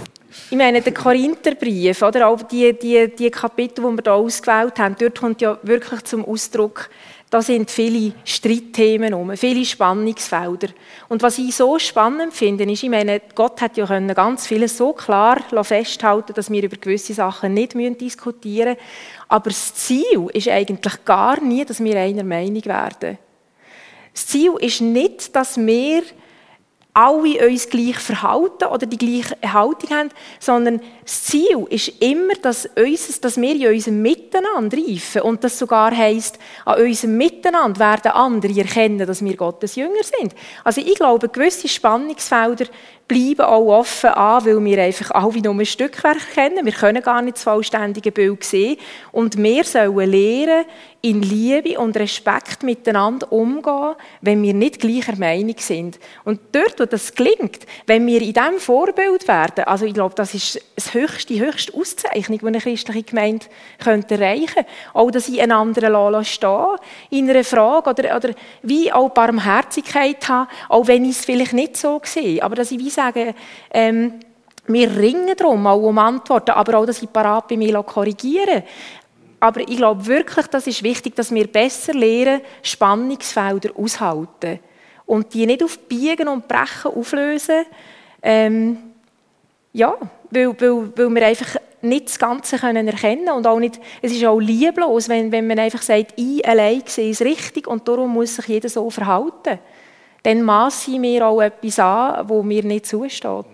Ich 0.51 0.57
meine, 0.57 0.81
der 0.81 0.93
Korintherbrief, 0.93 2.01
oder 2.01 2.27
auch 2.27 2.41
die, 2.43 2.77
die, 2.77 3.13
die 3.15 3.31
Kapitel, 3.31 3.83
die 3.83 3.97
wir 3.97 4.03
hier 4.03 4.13
ausgewählt 4.13 4.79
haben, 4.79 4.95
dort 4.99 5.19
kommt 5.19 5.41
ja 5.41 5.57
wirklich 5.63 6.03
zum 6.03 6.23
Ausdruck, 6.23 6.89
da 7.29 7.43
sind 7.43 7.69
viele 7.69 8.13
Streitthemen 8.23 9.13
um, 9.13 9.37
viele 9.37 9.63
Spannungsfelder. 9.63 10.69
Und 11.09 11.21
was 11.21 11.37
ich 11.37 11.55
so 11.55 11.77
spannend 11.77 12.33
finde, 12.33 12.63
ist, 12.63 12.81
ich 12.81 12.89
meine, 12.89 13.21
Gott 13.35 13.61
hat 13.61 13.77
ja 13.77 13.85
ganz 13.85 14.47
vieles 14.47 14.77
so 14.77 14.93
klar 14.93 15.37
festhalten, 15.63 16.33
dass 16.33 16.49
wir 16.49 16.63
über 16.63 16.77
gewisse 16.77 17.13
Sachen 17.13 17.53
nicht 17.53 17.75
diskutieren 18.01 18.69
müssen. 18.69 18.79
Aber 19.29 19.49
das 19.51 19.75
Ziel 19.75 20.27
ist 20.33 20.49
eigentlich 20.49 21.05
gar 21.05 21.39
nie, 21.39 21.63
dass 21.63 21.81
wir 21.81 21.97
einer 21.97 22.23
Meinung 22.23 22.65
werden. 22.65 23.17
Das 24.11 24.27
Ziel 24.27 24.53
ist 24.59 24.81
nicht, 24.81 25.33
dass 25.35 25.57
wir 25.57 26.03
alle 26.93 27.47
uns 27.47 27.69
gleich 27.69 27.97
verhalten 27.97 28.65
oder 28.65 28.87
die 28.87 28.97
gleiche 28.97 29.37
Haltung 29.53 29.89
haben, 29.91 30.09
sondern 30.39 30.81
das 31.03 31.23
Ziel 31.23 31.65
ist 31.69 32.01
immer, 32.01 32.33
dass, 32.41 32.67
uns, 32.75 33.21
dass 33.21 33.39
wir 33.39 33.55
in 33.55 33.73
unserem 33.73 34.01
Miteinander 34.01 34.77
reifen 34.77 35.21
und 35.21 35.43
das 35.43 35.59
sogar 35.59 35.95
heisst, 35.95 36.39
an 36.65 36.81
unserem 36.81 37.15
Miteinander 37.15 37.79
werden 37.79 38.11
andere 38.11 38.59
erkennen, 38.59 39.05
dass 39.05 39.23
wir 39.23 39.37
Gottes 39.37 39.75
Jünger 39.75 40.03
sind. 40.03 40.33
Also 40.63 40.81
ich 40.81 40.95
glaube, 40.95 41.29
gewisse 41.29 41.67
Spannungsfelder 41.67 42.65
bleiben 43.09 43.41
auch 43.41 43.79
offen 43.79 44.11
an, 44.11 44.45
weil 44.45 44.63
wir 44.63 44.83
einfach 44.83 45.11
alle 45.11 45.41
nur 45.41 45.55
ein 45.55 45.65
Stückwerk 45.65 46.31
kennen. 46.33 46.63
Wir 46.63 46.71
können 46.71 47.01
gar 47.01 47.21
nicht 47.21 47.35
das 47.35 47.43
vollständige 47.43 48.11
Bild 48.13 48.43
sehen. 48.45 48.77
Und 49.11 49.35
wir 49.37 49.63
sollen 49.65 50.09
lernen, 50.09 50.65
in 51.01 51.21
Liebe 51.21 51.79
und 51.79 51.95
Respekt 51.95 52.61
miteinander 52.63 53.31
umgehen, 53.31 53.95
wenn 54.21 54.43
wir 54.43 54.53
nicht 54.53 54.81
gleicher 54.81 55.15
Meinung 55.15 55.55
sind. 55.57 55.97
Und 56.25 56.41
dort, 56.51 56.77
wo 56.77 56.85
das 56.85 57.13
gelingt, 57.13 57.59
wenn 57.87 58.05
wir 58.05 58.21
in 58.21 58.33
diesem 58.33 58.59
Vorbild 58.59 59.25
werden, 59.27 59.63
also 59.63 59.85
ich 59.85 59.93
glaube, 59.93 60.15
das 60.15 60.33
ist 60.33 60.61
das 60.75 60.93
höchste, 60.93 61.33
die 61.33 61.39
höchste 61.39 61.73
Auszeichnung, 61.73 62.39
die 62.39 62.47
eine 62.47 62.59
christliche 62.59 63.03
Gemeinde 63.03 63.45
könnte 63.81 64.15
erreichen 64.15 64.55
könnte. 64.55 64.69
Auch, 64.93 65.09
dass 65.09 65.29
ich 65.29 65.41
einen 65.41 65.53
anderen 65.53 66.25
stehen 66.25 66.75
in 67.11 67.29
einer 67.29 67.45
Frage 67.45 67.89
oder, 67.91 68.17
oder 68.17 68.29
wie 68.61 68.91
auch 68.91 69.09
Barmherzigkeit 69.09 70.27
haben, 70.27 70.49
auch 70.67 70.87
wenn 70.87 71.05
ich 71.05 71.11
es 71.11 71.25
vielleicht 71.25 71.53
nicht 71.53 71.77
so 71.77 72.01
sehe. 72.03 72.43
Aber 72.43 72.55
dass 72.55 72.71
ich 72.71 72.79
sage, 73.01 73.33
ähm, 73.71 74.13
wir 74.67 74.95
ringen 74.97 75.35
darum, 75.35 75.65
auch 75.65 75.81
um 75.81 75.97
Antworten, 75.97 76.51
aber 76.51 76.77
auch, 76.77 76.85
dass 76.85 77.01
ich 77.01 77.11
parat 77.11 77.47
bei 77.47 77.57
mir 77.57 77.81
korrigieren 77.83 78.63
aber 79.39 79.61
ich 79.61 79.77
glaube 79.77 80.05
wirklich, 80.05 80.47
das 80.47 80.67
ist 80.67 80.83
wichtig, 80.83 81.15
dass 81.15 81.33
wir 81.33 81.47
besser 81.47 81.93
lernen, 81.93 82.41
Spannungsfelder 82.61 83.69
aushalten. 83.75 84.59
Und 85.05 85.33
die 85.33 85.45
nicht 85.45 85.63
auf 85.63 85.79
Biegen 85.79 86.27
und 86.27 86.47
Brechen 86.47 86.91
auflösen. 86.91 87.65
Ähm, 88.21 88.77
ja, 89.73 89.95
weil, 90.29 90.49
weil, 90.59 90.97
weil 90.97 91.09
wir 91.09 91.25
einfach 91.25 91.55
nicht 91.81 92.07
das 92.07 92.19
Ganze 92.19 92.57
können 92.57 92.87
erkennen 92.87 93.29
und 93.29 93.47
auch 93.47 93.59
nicht, 93.59 93.79
es 94.01 94.11
ist 94.11 94.25
auch 94.25 94.39
lieblos, 94.39 95.07
wenn, 95.07 95.31
wenn 95.31 95.47
man 95.47 95.59
einfach 95.59 95.81
sagt, 95.81 96.13
ich 96.17 96.45
allein 96.45 96.83
sehe 96.85 97.11
es 97.11 97.21
richtig 97.21 97.67
und 97.67 97.87
darum 97.87 98.11
muss 98.11 98.35
sich 98.35 98.47
jeder 98.47 98.67
so 98.67 98.89
verhalten. 98.89 99.59
Dann 100.23 100.43
maße 100.43 100.99
mir 100.99 101.27
auch 101.27 101.41
etwas 101.41 101.79
an, 101.79 102.27
wo 102.27 102.43
mir 102.43 102.63
nicht 102.63 102.85
zusteht. 102.85 103.45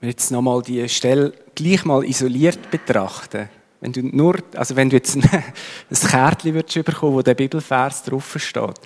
Wenn 0.00 0.08
wir 0.08 0.10
jetzt 0.10 0.30
nochmal 0.30 0.62
die 0.62 0.88
Stelle 0.88 1.32
gleich 1.54 1.84
mal 1.84 2.04
isoliert 2.04 2.70
betrachten, 2.70 3.48
wenn 3.80 3.92
du 3.92 4.02
nur, 4.02 4.36
also 4.54 4.74
wenn 4.76 4.90
du 4.90 4.96
jetzt 4.96 5.16
ein, 5.16 5.22
ein 5.90 6.08
Kärtchen 6.08 6.54
würdest 6.54 6.84
bekommen, 6.84 7.14
wo 7.14 7.22
der 7.22 7.34
Bibelvers 7.34 8.02
drauf 8.02 8.36
steht, 8.38 8.80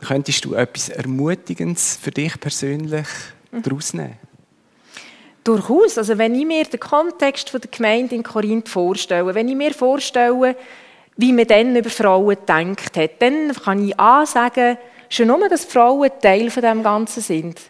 könntest 0.00 0.44
du 0.44 0.54
etwas 0.54 0.90
Ermutigendes 0.90 1.98
für 2.00 2.10
dich 2.10 2.38
persönlich 2.38 3.06
mhm. 3.50 3.62
daraus 3.62 3.94
nehmen? 3.94 4.18
Durchaus. 5.42 5.98
Also 5.98 6.16
wenn 6.16 6.34
ich 6.34 6.46
mir 6.46 6.64
den 6.64 6.80
Kontext 6.80 7.52
der 7.52 7.60
Gemeinde 7.70 8.14
in 8.14 8.22
Korinth 8.22 8.68
vorstelle, 8.68 9.34
wenn 9.34 9.48
ich 9.48 9.56
mir 9.56 9.74
vorstelle, 9.74 10.56
wie 11.16 11.32
man 11.32 11.46
dann 11.46 11.76
über 11.76 11.90
Frauen 11.90 12.36
gedacht 12.36 12.96
hat, 12.96 13.10
dann 13.20 13.52
kann 13.52 13.86
ich 13.86 13.98
A 13.98 14.26
sagen, 14.26 14.78
schon 15.08 15.28
nur, 15.28 15.48
dass 15.48 15.64
Frauen 15.64 16.10
Teil 16.20 16.50
von 16.50 16.62
dem 16.62 16.82
Ganzen 16.82 17.22
sind. 17.22 17.60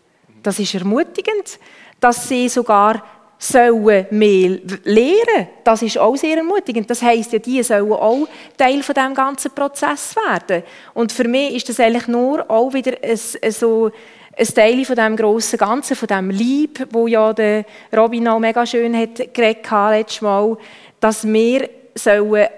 Das 0.43 0.59
ist 0.59 0.75
ermutigend, 0.75 1.59
dass 2.01 2.29
sie 2.29 2.49
sogar 2.49 3.03
sollen 3.39 4.07
mehr 4.11 4.59
lernen. 4.85 5.49
Das 5.65 5.83
ist 5.83 5.99
auch 5.99 6.17
sehr 6.17 6.39
ermutigend. 6.39 6.89
Das 6.89 7.03
heisst 7.03 7.33
ja, 7.33 7.39
die 7.39 7.63
sollen 7.63 7.93
auch 7.93 8.27
Teil 8.57 8.83
von 8.83 8.95
dem 8.95 9.15
ganzen 9.15 9.51
Prozess 9.51 10.15
werden. 10.17 10.63
Und 10.95 11.13
für 11.13 11.29
mich 11.29 11.57
ist 11.57 11.69
das 11.69 11.81
eigentlich 11.81 12.09
nur 12.09 12.51
auch 12.51 12.73
wieder 12.73 12.93
ein 13.03 13.17
so 13.53 13.91
ein 14.37 14.47
Teil 14.47 14.85
von 14.85 14.97
dem 14.97 15.17
grossen 15.17 15.59
Ganzen, 15.59 15.97
von 15.97 16.09
dem 16.09 16.31
Lieb, 16.31 16.87
wo 16.91 17.07
ja 17.07 17.33
der 17.33 17.65
Robin 17.95 18.29
auch 18.29 18.39
mega 18.39 18.67
schön 18.67 18.97
hat 18.97 19.33
geredet 19.33 19.67
letztes 19.91 20.23
Mal, 20.23 20.57
dass 21.01 21.27
wir 21.27 21.69
sollen 21.95 22.49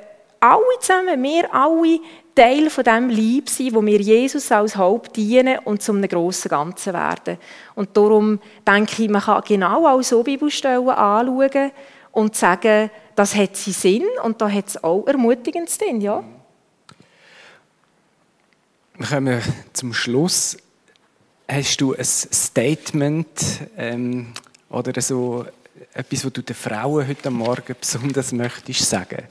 alle 0.41 0.79
zusammen, 0.81 1.23
wir 1.23 1.53
alle 1.55 2.01
Teil 2.35 2.69
von 2.69 2.85
dem 2.85 3.09
Lieb 3.09 3.49
sein, 3.49 3.75
wo 3.75 3.85
wir 3.85 4.01
Jesus 4.01 4.53
als 4.53 4.77
Haupt 4.77 5.17
dienen 5.17 5.59
und 5.61 5.83
zum 5.83 5.97
einem 5.97 6.09
grossen 6.09 6.51
Ganzen 6.51 6.93
werden. 6.93 7.39
Und 7.75 7.97
darum 7.97 8.41
denke 8.67 9.03
ich, 9.03 9.09
man 9.09 9.23
kann 9.23 9.43
genau 9.47 9.87
auch 9.87 10.03
so 10.03 10.23
Bibelstellen 10.23 10.89
anschauen 10.89 11.71
und 12.13 12.37
sagen, 12.37 12.91
das 13.15 13.35
hat 13.35 13.57
sie 13.57 13.73
Sinn 13.73 14.05
und 14.23 14.41
da 14.41 14.51
hat 14.51 14.69
es 14.69 14.85
auch 14.85 15.07
ermutigend 15.07 15.71
drin, 15.81 16.01
ja. 16.01 16.23
Wir 18.99 19.07
kommen 19.07 19.43
zum 19.73 19.93
Schluss. 19.93 20.57
Hast 21.49 21.81
du 21.81 21.95
ein 21.95 22.05
Statement 22.05 23.29
ähm, 23.77 24.33
oder 24.71 25.01
so 25.01 25.47
etwas, 25.93 26.25
was 26.25 26.33
du 26.33 26.43
den 26.43 26.57
Frauen 26.57 27.07
heute 27.07 27.31
Morgen 27.31 27.77
besonders 27.79 28.33
möchtest 28.33 28.89
sagen? 28.89 29.25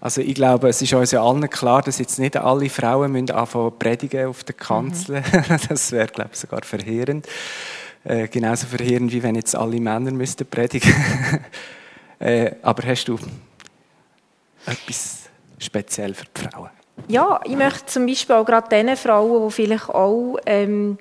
Also 0.00 0.20
ich 0.20 0.34
glaube, 0.34 0.68
es 0.68 0.82
ist 0.82 0.92
uns 0.92 1.10
ja 1.10 1.22
allen 1.22 1.48
klar, 1.48 1.82
dass 1.82 1.98
jetzt 1.98 2.18
nicht 2.18 2.36
alle 2.36 2.68
Frauen 2.68 3.12
müssen 3.12 3.30
anfangen 3.30 3.78
predigen 3.78 4.26
auf 4.26 4.44
der 4.44 4.54
Kanzel. 4.54 5.20
Mhm. 5.20 5.58
Das 5.68 5.90
wäre, 5.92 6.08
glaube 6.08 6.30
ich, 6.32 6.38
sogar 6.38 6.62
verheerend. 6.62 7.26
Äh, 8.04 8.28
genauso 8.28 8.66
verheerend, 8.66 9.12
wie 9.12 9.22
wenn 9.22 9.34
jetzt 9.34 9.56
alle 9.56 9.80
Männer 9.80 10.10
müssten 10.12 10.46
predigen. 10.46 10.94
äh, 12.18 12.52
aber 12.62 12.86
hast 12.86 13.06
du 13.06 13.18
etwas 14.66 15.28
speziell 15.58 16.14
für 16.14 16.26
die 16.26 16.42
Frauen? 16.42 16.70
Ja, 17.08 17.40
ich 17.44 17.56
möchte 17.56 17.86
zum 17.86 18.06
Beispiel 18.06 18.36
auch 18.36 18.44
gerade 18.44 18.68
den 18.68 18.96
Frauen, 18.96 19.48
die 19.48 19.52
vielleicht 19.52 19.88
auch 19.88 20.36
ähm, 20.46 20.98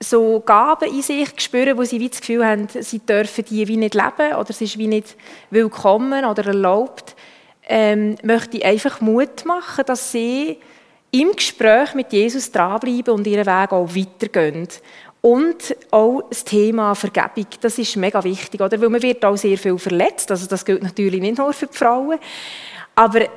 so 0.00 0.40
Gaben 0.40 0.88
in 0.92 1.02
sich 1.02 1.28
spüren, 1.40 1.76
wo 1.76 1.84
sie 1.84 2.00
wie 2.00 2.08
das 2.08 2.20
Gefühl 2.20 2.46
haben, 2.46 2.68
sie 2.68 3.00
dürfen 3.00 3.44
die 3.44 3.66
wie 3.66 3.76
nicht 3.76 3.94
leben 3.94 4.34
oder 4.34 4.50
es 4.50 4.60
ist 4.60 4.78
wie 4.78 4.86
nicht 4.86 5.16
willkommen 5.50 6.24
oder 6.24 6.46
erlaubt, 6.46 7.16
ähm, 7.68 8.16
möchte 8.22 8.56
ich 8.56 8.64
einfach 8.64 9.00
Mut 9.00 9.44
machen, 9.44 9.84
dass 9.86 10.10
sie 10.10 10.58
im 11.10 11.32
Gespräch 11.34 11.94
mit 11.94 12.12
Jesus 12.12 12.50
dranbleiben 12.50 13.14
und 13.14 13.26
ihren 13.26 13.46
Weg 13.46 13.72
auch 13.72 13.94
weitergehen. 13.94 14.68
Und 15.20 15.76
auch 15.90 16.22
das 16.28 16.44
Thema 16.44 16.94
Vergebung, 16.94 17.46
das 17.60 17.78
ist 17.78 17.96
mega 17.96 18.22
wichtig, 18.22 18.60
oder? 18.60 18.80
Weil 18.80 18.88
man 18.88 19.02
wird 19.02 19.24
auch 19.24 19.36
sehr 19.36 19.58
viel 19.58 19.78
verletzt, 19.78 20.30
also 20.30 20.46
das 20.46 20.64
gilt 20.64 20.82
natürlich 20.82 21.20
nicht 21.20 21.38
nur 21.38 21.52
für 21.52 21.66
die 21.66 21.76
Frauen, 21.76 22.18
aber 22.94 23.28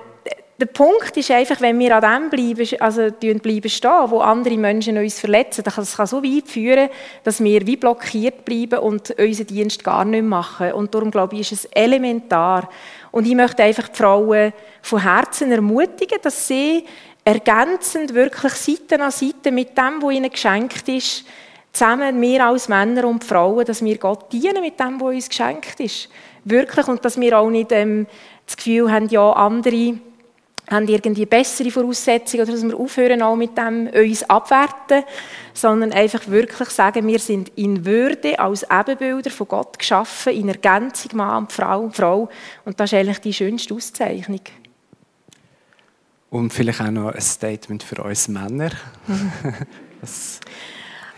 der 0.61 0.67
Punkt 0.67 1.17
ist 1.17 1.31
einfach, 1.31 1.59
wenn 1.59 1.79
wir 1.79 1.97
an 1.97 2.29
dem 2.29 2.29
bleiben, 2.29 2.81
also 2.81 3.09
bleiben 3.11 3.69
stehen, 3.69 4.09
wo 4.11 4.19
andere 4.19 4.57
Menschen 4.57 4.95
uns 4.95 5.19
verletzen, 5.19 5.63
das 5.63 5.95
kann 5.95 6.05
so 6.05 6.23
weit 6.23 6.47
führen, 6.47 6.89
dass 7.23 7.43
wir 7.43 7.65
wie 7.65 7.77
blockiert 7.77 8.45
bleiben 8.45 8.77
und 8.77 9.09
unseren 9.19 9.47
Dienst 9.47 9.83
gar 9.83 10.05
nicht 10.05 10.23
machen. 10.23 10.73
Und 10.73 10.93
darum 10.93 11.09
glaube 11.09 11.35
ich, 11.35 11.51
ist 11.51 11.51
es 11.51 11.65
elementar. 11.65 12.69
Und 13.11 13.27
ich 13.27 13.35
möchte 13.35 13.63
einfach 13.63 13.89
die 13.89 13.97
Frauen 13.97 14.53
von 14.81 15.01
Herzen 15.01 15.51
ermutigen, 15.51 16.19
dass 16.21 16.47
sie 16.47 16.85
ergänzend 17.23 18.13
wirklich 18.13 18.53
Seite 18.53 19.01
an 19.01 19.11
Seite 19.11 19.51
mit 19.51 19.77
dem, 19.77 20.01
was 20.01 20.13
ihnen 20.13 20.29
geschenkt 20.29 20.87
ist, 20.87 21.25
zusammen, 21.71 22.19
wir 22.21 22.45
als 22.45 22.67
Männer 22.67 23.07
und 23.07 23.23
Frauen, 23.23 23.65
dass 23.65 23.83
wir 23.83 23.97
Gott 23.97 24.31
dienen 24.31 24.61
mit 24.61 24.79
dem, 24.79 24.99
was 24.99 25.13
uns 25.13 25.29
geschenkt 25.29 25.79
ist. 25.79 26.09
Wirklich. 26.43 26.87
Und 26.87 27.05
dass 27.05 27.19
wir 27.19 27.37
auch 27.37 27.49
nicht 27.49 27.71
ähm, 27.71 28.07
das 28.45 28.57
Gefühl 28.57 28.91
haben, 28.91 29.07
ja, 29.09 29.31
andere 29.33 29.99
haben 30.71 30.87
irgendwie 30.87 31.25
bessere 31.25 31.69
Voraussetzungen 31.69 32.43
oder 32.43 32.53
dass 32.53 32.63
wir 32.63 32.79
aufhören 32.79 33.21
auch 33.21 33.35
mit 33.35 33.57
dem 33.57 33.87
uns 33.87 34.23
abwerten, 34.23 35.03
sondern 35.53 35.91
einfach 35.91 36.27
wirklich 36.27 36.69
sagen, 36.69 37.05
wir 37.05 37.19
sind 37.19 37.49
in 37.57 37.85
Würde 37.85 38.39
als 38.39 38.63
Ebenbilder 38.63 39.29
von 39.29 39.47
Gott 39.49 39.77
geschaffen, 39.77 40.33
in 40.33 40.47
Ergänzung 40.47 41.17
Mann 41.17 41.43
und 41.43 41.51
Frau, 41.51 41.89
Frau. 41.89 42.29
Und 42.63 42.79
das 42.79 42.91
ist 42.91 42.97
eigentlich 42.97 43.19
die 43.19 43.33
schönste 43.33 43.73
Auszeichnung. 43.73 44.41
Und 46.29 46.53
vielleicht 46.53 46.79
auch 46.79 46.91
noch 46.91 47.13
ein 47.13 47.21
Statement 47.21 47.83
für 47.83 48.01
uns 48.01 48.29
Männer. 48.29 48.71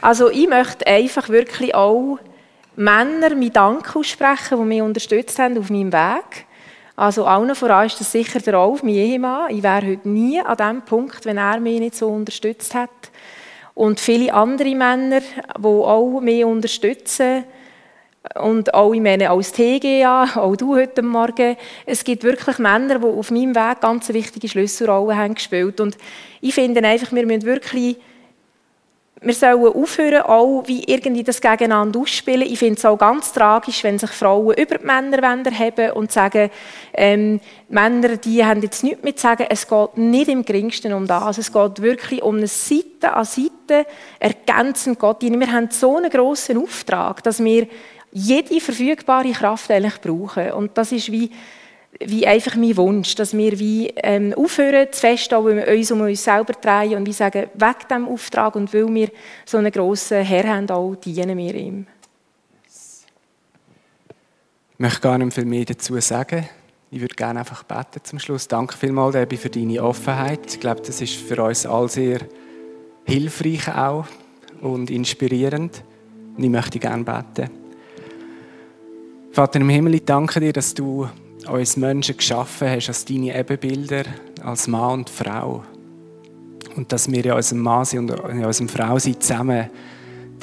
also 0.01 0.31
ich 0.31 0.47
möchte 0.47 0.87
einfach 0.87 1.29
wirklich 1.29 1.75
auch 1.75 2.17
Männer 2.75 3.35
mit 3.35 3.55
Dank 3.55 3.95
aussprechen, 3.95 4.57
die 4.57 4.65
mich 4.65 4.81
unterstützt 4.81 5.37
haben 5.37 5.59
auf 5.59 5.69
meinem 5.69 5.93
Weg 5.93 6.47
also 6.95 7.25
allen 7.25 7.55
voran 7.55 7.87
ist 7.87 7.99
das 7.99 8.11
sicher 8.11 8.39
der 8.39 8.55
Rolf, 8.55 8.83
mein 8.83 8.93
Ehemann. 8.95 9.49
Ich 9.49 9.63
wäre 9.63 9.87
heute 9.87 10.07
nie 10.07 10.39
an 10.39 10.57
dem 10.57 10.81
Punkt, 10.83 11.25
wenn 11.25 11.37
er 11.37 11.59
mich 11.59 11.79
nicht 11.79 11.95
so 11.95 12.07
unterstützt 12.07 12.75
hätte. 12.75 13.09
Und 13.73 13.99
viele 13.99 14.33
andere 14.33 14.75
Männer, 14.75 15.21
die 15.21 15.65
auch 15.65 16.19
mich 16.21 16.45
unterstützen. 16.45 17.45
Und 18.35 18.73
auch, 18.73 18.93
ich 18.93 19.01
meine, 19.01 19.31
als 19.31 19.51
TGA, 19.51 20.35
auch 20.35 20.55
du 20.55 20.75
heute 20.75 21.01
Morgen. 21.01 21.57
Es 21.85 22.03
gibt 22.03 22.23
wirklich 22.23 22.59
Männer, 22.59 22.99
die 22.99 23.05
auf 23.05 23.31
meinem 23.31 23.55
Weg 23.55 23.81
ganz 23.81 24.09
wichtige 24.09 24.47
Schlüsselrollen 24.47 25.17
haben 25.17 25.35
gespielt. 25.35 25.81
Und 25.81 25.97
ich 26.41 26.53
finde 26.53 26.83
einfach, 26.87 27.11
wir 27.11 27.25
müssen 27.25 27.43
wirklich 27.43 27.97
wir 29.23 29.33
sollen 29.33 29.73
aufhören, 29.73 30.23
auch 30.23 30.63
wie 30.65 30.83
irgendwie 30.83 31.23
das 31.23 31.39
gegeneinander 31.39 31.99
ausspielen. 31.99 32.41
Ich 32.41 32.59
finde 32.59 32.75
es 32.75 32.85
auch 32.85 32.97
ganz 32.97 33.31
tragisch, 33.31 33.83
wenn 33.83 33.97
sich 33.97 34.09
Frauen 34.09 34.55
über 34.55 34.77
die 34.77 34.85
Männer 34.85 35.21
haben 35.21 35.91
und 35.91 36.11
sagen, 36.11 36.49
ähm, 36.93 37.39
Männer, 37.69 38.17
die 38.17 38.43
haben 38.43 38.61
jetzt 38.61 38.83
nichts 38.83 39.03
mehr 39.03 39.15
zu 39.15 39.21
sagen. 39.21 39.45
Es 39.49 39.67
geht 39.67 39.97
nicht 39.97 40.27
im 40.27 40.43
geringsten 40.43 40.93
um 40.93 41.07
das. 41.07 41.37
Es 41.37 41.51
geht 41.51 41.81
wirklich 41.81 42.21
um 42.21 42.37
eine 42.37 42.47
Seite 42.47 43.13
an 43.13 43.25
Seite 43.25 43.85
ergänzend 44.19 44.99
Gott. 44.99 45.21
Wir 45.21 45.51
haben 45.51 45.69
so 45.71 45.97
einen 45.97 46.09
grossen 46.09 46.57
Auftrag, 46.57 47.23
dass 47.23 47.43
wir 47.43 47.67
jede 48.11 48.59
verfügbare 48.59 49.31
Kraft 49.31 49.71
eigentlich 49.71 50.01
brauchen. 50.01 50.51
Und 50.51 50.77
das 50.77 50.91
ist 50.91 51.11
wie 51.11 51.31
wie 51.99 52.25
einfach 52.25 52.55
mein 52.55 52.75
Wunsch, 52.77 53.15
dass 53.15 53.35
wir 53.35 53.59
wie 53.59 53.87
ähm, 53.97 54.33
aufhören 54.33 54.87
zu 54.91 54.99
feststellen, 54.99 55.45
weil 55.45 55.55
wir 55.55 55.67
uns 55.67 55.91
um 55.91 56.01
uns 56.01 56.23
selber 56.23 56.53
drehen 56.53 56.97
und 56.97 57.07
wie 57.07 57.13
sagen, 57.13 57.49
weg 57.53 57.87
dem 57.89 58.07
Auftrag 58.07 58.55
und 58.55 58.73
weil 58.73 58.93
wir 58.93 59.09
so 59.45 59.57
einen 59.57 59.71
grossen 59.71 60.23
Herr 60.23 60.55
haben, 60.55 60.69
auch 60.69 60.95
dienen 60.95 61.37
wir 61.37 61.55
ihm. 61.55 61.87
Ich 64.73 64.79
möchte 64.79 65.01
gar 65.01 65.17
nicht 65.17 65.33
viel 65.33 65.45
mehr 65.45 65.65
dazu 65.65 65.99
sagen. 65.99 66.49
Ich 66.91 66.99
würde 66.99 67.15
gerne 67.15 67.39
einfach 67.39 67.63
beten 67.63 68.03
zum 68.03 68.19
Schluss. 68.19 68.47
Danke 68.47 68.77
vielmals, 68.77 69.13
Debbie, 69.13 69.37
für 69.37 69.49
deine 69.49 69.81
Offenheit. 69.83 70.41
Ich 70.45 70.59
glaube, 70.59 70.81
das 70.81 71.01
ist 71.01 71.15
für 71.15 71.41
uns 71.43 71.65
alle 71.65 71.89
sehr 71.89 72.19
hilfreich 73.05 73.67
auch 73.67 74.05
und 74.61 74.89
inspirierend. 74.89 75.83
Und 76.37 76.43
ich 76.43 76.49
möchte 76.49 76.79
gerne 76.79 77.03
beten. 77.03 77.49
Vater 79.31 79.59
im 79.59 79.69
Himmel, 79.69 79.95
ich 79.95 80.05
danke 80.05 80.39
dir, 80.39 80.53
dass 80.53 80.73
du 80.73 81.07
uns 81.47 81.77
Menschen 81.77 82.17
geschaffen 82.17 82.69
hast 82.69 82.87
als 82.87 83.05
deine 83.05 83.37
Ebenbilder, 83.37 84.03
als 84.41 84.67
Mann 84.67 84.99
und 84.99 85.09
Frau. 85.09 85.63
Und 86.75 86.91
dass 86.91 87.11
wir 87.11 87.25
in 87.25 87.31
unserem 87.31 87.61
Mann 87.61 87.85
und 87.97 88.09
in 88.11 88.45
unserem 88.45 88.69
Frau 88.69 88.97
zusammen 88.97 89.69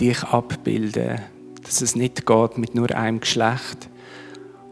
dich 0.00 0.22
abbilden. 0.22 1.20
Dass 1.62 1.80
es 1.80 1.96
nicht 1.96 2.26
geht 2.26 2.58
mit 2.58 2.74
nur 2.74 2.90
einem 2.94 3.20
Geschlecht 3.20 3.88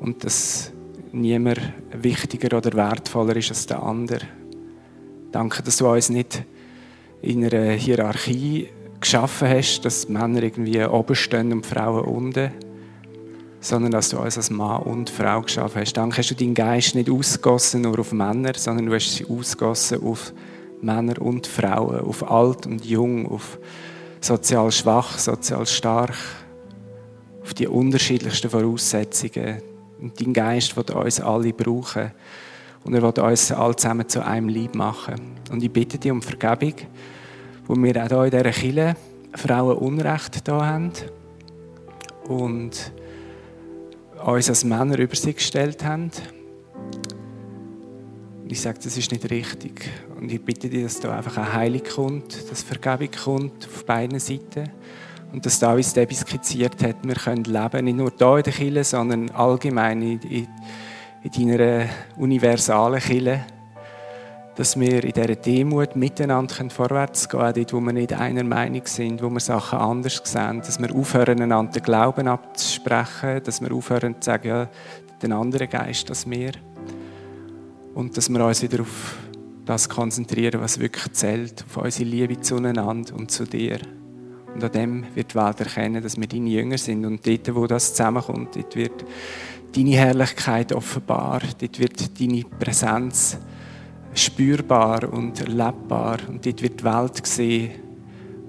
und 0.01 0.25
dass 0.25 0.73
niemand 1.13 1.61
wichtiger 1.93 2.57
oder 2.57 2.73
wertvoller 2.75 3.37
ist 3.37 3.51
als 3.51 3.67
der 3.67 3.83
andere. 3.83 4.27
Danke, 5.33 5.63
dass 5.63 5.77
du 5.77 5.89
uns 5.89 6.09
nicht 6.09 6.45
in 7.21 7.45
einer 7.45 7.73
Hierarchie 7.73 8.69
geschaffen 9.01 9.49
hast, 9.49 9.83
dass 9.83 10.09
Männer 10.09 10.43
irgendwie 10.43 10.83
oben 10.85 11.15
stehen 11.15 11.53
und 11.53 11.67
Frauen 11.67 12.05
unten 12.05 12.51
sondern 13.69 13.93
dass 13.93 14.09
du 14.09 14.19
uns 14.19 14.39
als 14.39 14.49
Mann 14.49 14.83
und 14.83 15.11
Frau 15.11 15.43
geschaffen 15.43 15.83
hast. 15.83 15.93
Danke, 15.93 16.19
hast 16.19 16.31
du 16.31 16.35
deinen 16.35 16.55
Geist 16.55 16.95
nicht 16.95 17.11
ausgossen 17.11 17.83
nur 17.83 17.99
auf 17.99 18.13
Männer, 18.13 18.53
sondern 18.57 18.87
du 18.87 18.95
hast 18.95 19.15
sie 19.15 19.27
ausgossen 19.27 20.03
auf 20.03 20.33
Männer 20.81 21.21
und 21.21 21.47
Frauen, 21.47 22.01
auf 22.01 22.31
alt 22.31 22.65
und 22.67 22.87
jung, 22.87 23.31
auf 23.31 23.59
sozial 24.23 24.73
schwach, 24.73 25.19
sozial 25.19 25.67
stark, 25.67 26.15
auf 27.43 27.53
die 27.53 27.67
unterschiedlichsten 27.67 28.49
Voraussetzungen. 28.49 29.61
Und 30.01 30.19
dein 30.19 30.33
Geist 30.33 30.75
wird 30.75 30.91
uns 30.93 31.21
alle 31.21 31.53
brauchen. 31.53 32.13
Und 32.85 32.95
er 32.95 33.03
wird 33.03 33.19
uns 33.19 33.53
alle 33.53 33.77
zusammen 33.77 34.09
zu 34.09 34.25
einem 34.25 34.49
Lieb 34.49 34.75
machen. 34.77 35.37
Und 35.51 35.63
ich 35.63 35.71
bitte 35.71 35.99
dich 35.99 36.11
um 36.11 36.23
Vergebung, 36.23 36.73
wo 37.67 37.75
wir 37.75 38.03
auch 38.03 38.09
hier 38.09 38.25
in 38.25 38.31
dieser 38.31 38.51
Kirche 38.51 38.97
Frauen 39.35 39.77
Unrecht 39.77 40.49
da 40.49 40.65
haben. 40.65 40.93
Und 42.29 42.93
uns 44.25 44.49
als 44.49 44.65
Männer 44.65 44.99
über 44.99 45.15
sie 45.15 45.35
gestellt 45.35 45.85
haben. 45.85 46.11
Ich 48.49 48.61
sage, 48.61 48.79
das 48.83 48.97
ist 48.97 49.13
nicht 49.13 49.31
richtig. 49.31 49.91
Und 50.19 50.33
ich 50.33 50.43
bitte 50.43 50.69
dich, 50.69 50.83
dass 50.83 51.01
da 51.01 51.17
einfach 51.17 51.37
eine 51.37 51.53
Heilung 51.53 51.83
kommt, 51.95 52.51
dass 52.51 52.63
Vergebung 52.63 53.11
kommt 53.23 53.67
auf 53.67 53.85
beiden 53.85 54.19
Seiten. 54.19 54.71
Und 55.33 55.45
dass 55.45 55.59
da, 55.59 55.77
wie 55.77 55.81
es 55.81 55.93
Debbie 55.93 56.15
skizziert 56.15 56.83
hat, 56.83 56.97
wir 57.03 57.15
können 57.15 57.45
leben, 57.45 57.85
nicht 57.85 57.97
nur 57.97 58.13
hier 58.17 58.37
in 58.39 58.43
der 58.43 58.53
Kirche, 58.53 58.85
sondern 58.85 59.31
allgemein 59.31 60.01
in, 60.01 60.21
in, 60.23 60.49
in 61.23 61.49
deiner 61.49 61.87
universalen 62.17 63.01
Kirche 63.01 63.45
dass 64.59 64.79
wir 64.79 65.05
in 65.05 65.13
dieser 65.13 65.37
Demut 65.37 65.95
miteinander 65.95 66.69
vorwärts 66.69 67.29
gehen 67.29 67.39
können, 67.39 67.55
dort, 67.55 67.73
wo 67.73 67.81
wir 67.81 67.93
nicht 67.93 68.13
einer 68.13 68.43
Meinung 68.43 68.83
sind, 68.87 69.23
wo 69.23 69.31
wir 69.31 69.39
Sachen 69.39 69.79
anders 69.79 70.21
sehen, 70.25 70.59
dass 70.59 70.81
wir 70.81 70.93
aufhören, 70.93 71.41
einander 71.41 71.75
den 71.75 71.85
Glauben 71.85 72.27
abzusprechen, 72.27 73.41
dass 73.45 73.61
wir 73.61 73.73
aufhören 73.73 74.21
zu 74.21 74.27
sagen, 74.27 74.49
ja, 74.49 74.69
den 75.23 75.33
anderen 75.33 75.71
Geist 75.71 76.11
als 76.11 76.29
wir. 76.29 76.51
Und 77.95 78.17
dass 78.17 78.29
wir 78.29 78.45
uns 78.45 78.61
wieder 78.61 78.81
auf 78.81 79.19
das 79.65 79.89
konzentrieren, 79.89 80.61
was 80.61 80.81
wirklich 80.81 81.13
zählt, 81.13 81.65
auf 81.65 81.77
unsere 81.85 82.11
Liebe 82.11 82.41
zueinander 82.41 83.15
und 83.15 83.31
zu 83.31 83.45
dir. 83.45 83.79
Und 84.53 84.65
an 84.65 84.73
dem 84.73 85.05
wird 85.15 85.35
die 85.35 85.37
Welt 85.37 85.61
erkennen, 85.61 86.03
dass 86.03 86.19
wir 86.19 86.27
deine 86.27 86.51
Jünger 86.51 86.79
sind. 86.79 87.07
Und 87.07 87.25
dort, 87.25 87.55
wo 87.55 87.69
das 87.69 87.95
zusammenkommt, 87.95 88.57
dort 88.57 88.75
wird 88.75 89.05
deine 89.77 89.91
Herrlichkeit 89.91 90.73
offenbar, 90.73 91.43
dort 91.61 91.79
wird 91.79 92.21
deine 92.21 92.43
Präsenz 92.43 93.39
spürbar 94.15 95.13
und 95.13 95.41
erlebbar. 95.41 96.19
Und 96.29 96.45
dort 96.45 96.63
wird 96.63 96.81
die 96.81 96.85
Welt 96.85 97.27
sehen, 97.27 97.71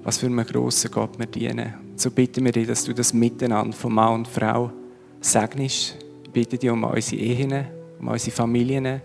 was 0.03 0.17
für 0.17 0.27
einen 0.27 0.45
grossen 0.45 0.91
Gott 0.91 1.17
wir 1.17 1.25
dienen. 1.25 1.73
So 1.95 2.11
bitten 2.11 2.45
wir 2.45 2.51
dich, 2.51 2.67
dass 2.67 2.85
du 2.85 2.93
das 2.93 3.13
Miteinander 3.13 3.75
von 3.75 3.93
Mann 3.93 4.13
und 4.13 4.27
Frau 4.27 4.71
segnest. 5.19 5.97
Ich 6.23 6.29
bitte 6.31 6.57
dich 6.57 6.69
um 6.69 6.83
unsere 6.83 7.21
Ehen, 7.21 7.65
um 7.99 8.07
unsere 8.07 8.35
Familien, 8.35 9.01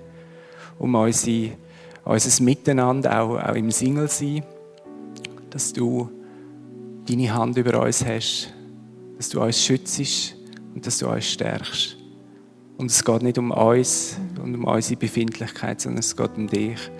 um 0.78 0.94
unsere, 0.94 1.52
unser 2.04 2.42
Miteinander, 2.42 3.20
auch, 3.20 3.36
auch 3.36 3.54
im 3.54 3.70
Single 3.70 4.08
sein, 4.08 4.44
dass 5.50 5.72
du 5.72 6.08
deine 7.08 7.34
Hand 7.34 7.56
über 7.56 7.82
uns 7.82 8.04
hast, 8.04 8.52
dass 9.16 9.28
du 9.28 9.40
uns 9.40 9.60
schützt 9.60 10.36
und 10.74 10.86
dass 10.86 10.98
du 10.98 11.08
uns 11.08 11.26
stärkst. 11.26 11.96
Und 12.76 12.90
es 12.90 13.04
geht 13.04 13.22
nicht 13.22 13.38
um 13.38 13.50
uns 13.50 14.16
und 14.44 14.54
um 14.54 14.64
unsere 14.64 15.00
Befindlichkeit, 15.00 15.80
sondern 15.80 16.00
es 16.00 16.14
geht 16.14 16.36
um 16.36 16.46
dich 16.46 16.90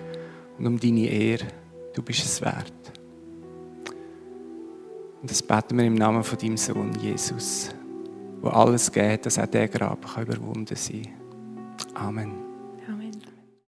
und 0.57 0.65
um 0.65 0.79
deine 0.79 1.07
Ehre. 1.07 1.45
Du 1.93 2.01
bist 2.01 2.25
es 2.25 2.41
wert. 2.41 2.73
Und 5.21 5.29
das 5.29 5.43
beten 5.43 5.77
wir 5.77 5.85
im 5.85 5.95
Namen 5.95 6.23
von 6.23 6.37
deinem 6.37 6.57
Sohn 6.57 6.91
Jesus, 6.99 7.69
wo 8.41 8.49
alles 8.49 8.91
geht, 8.91 9.25
dass 9.25 9.37
auch 9.37 9.45
der 9.45 9.67
Grab 9.67 10.05
überwunden 10.17 10.75
sein 10.75 11.07
kann. 11.93 12.07
Amen. 12.07 12.44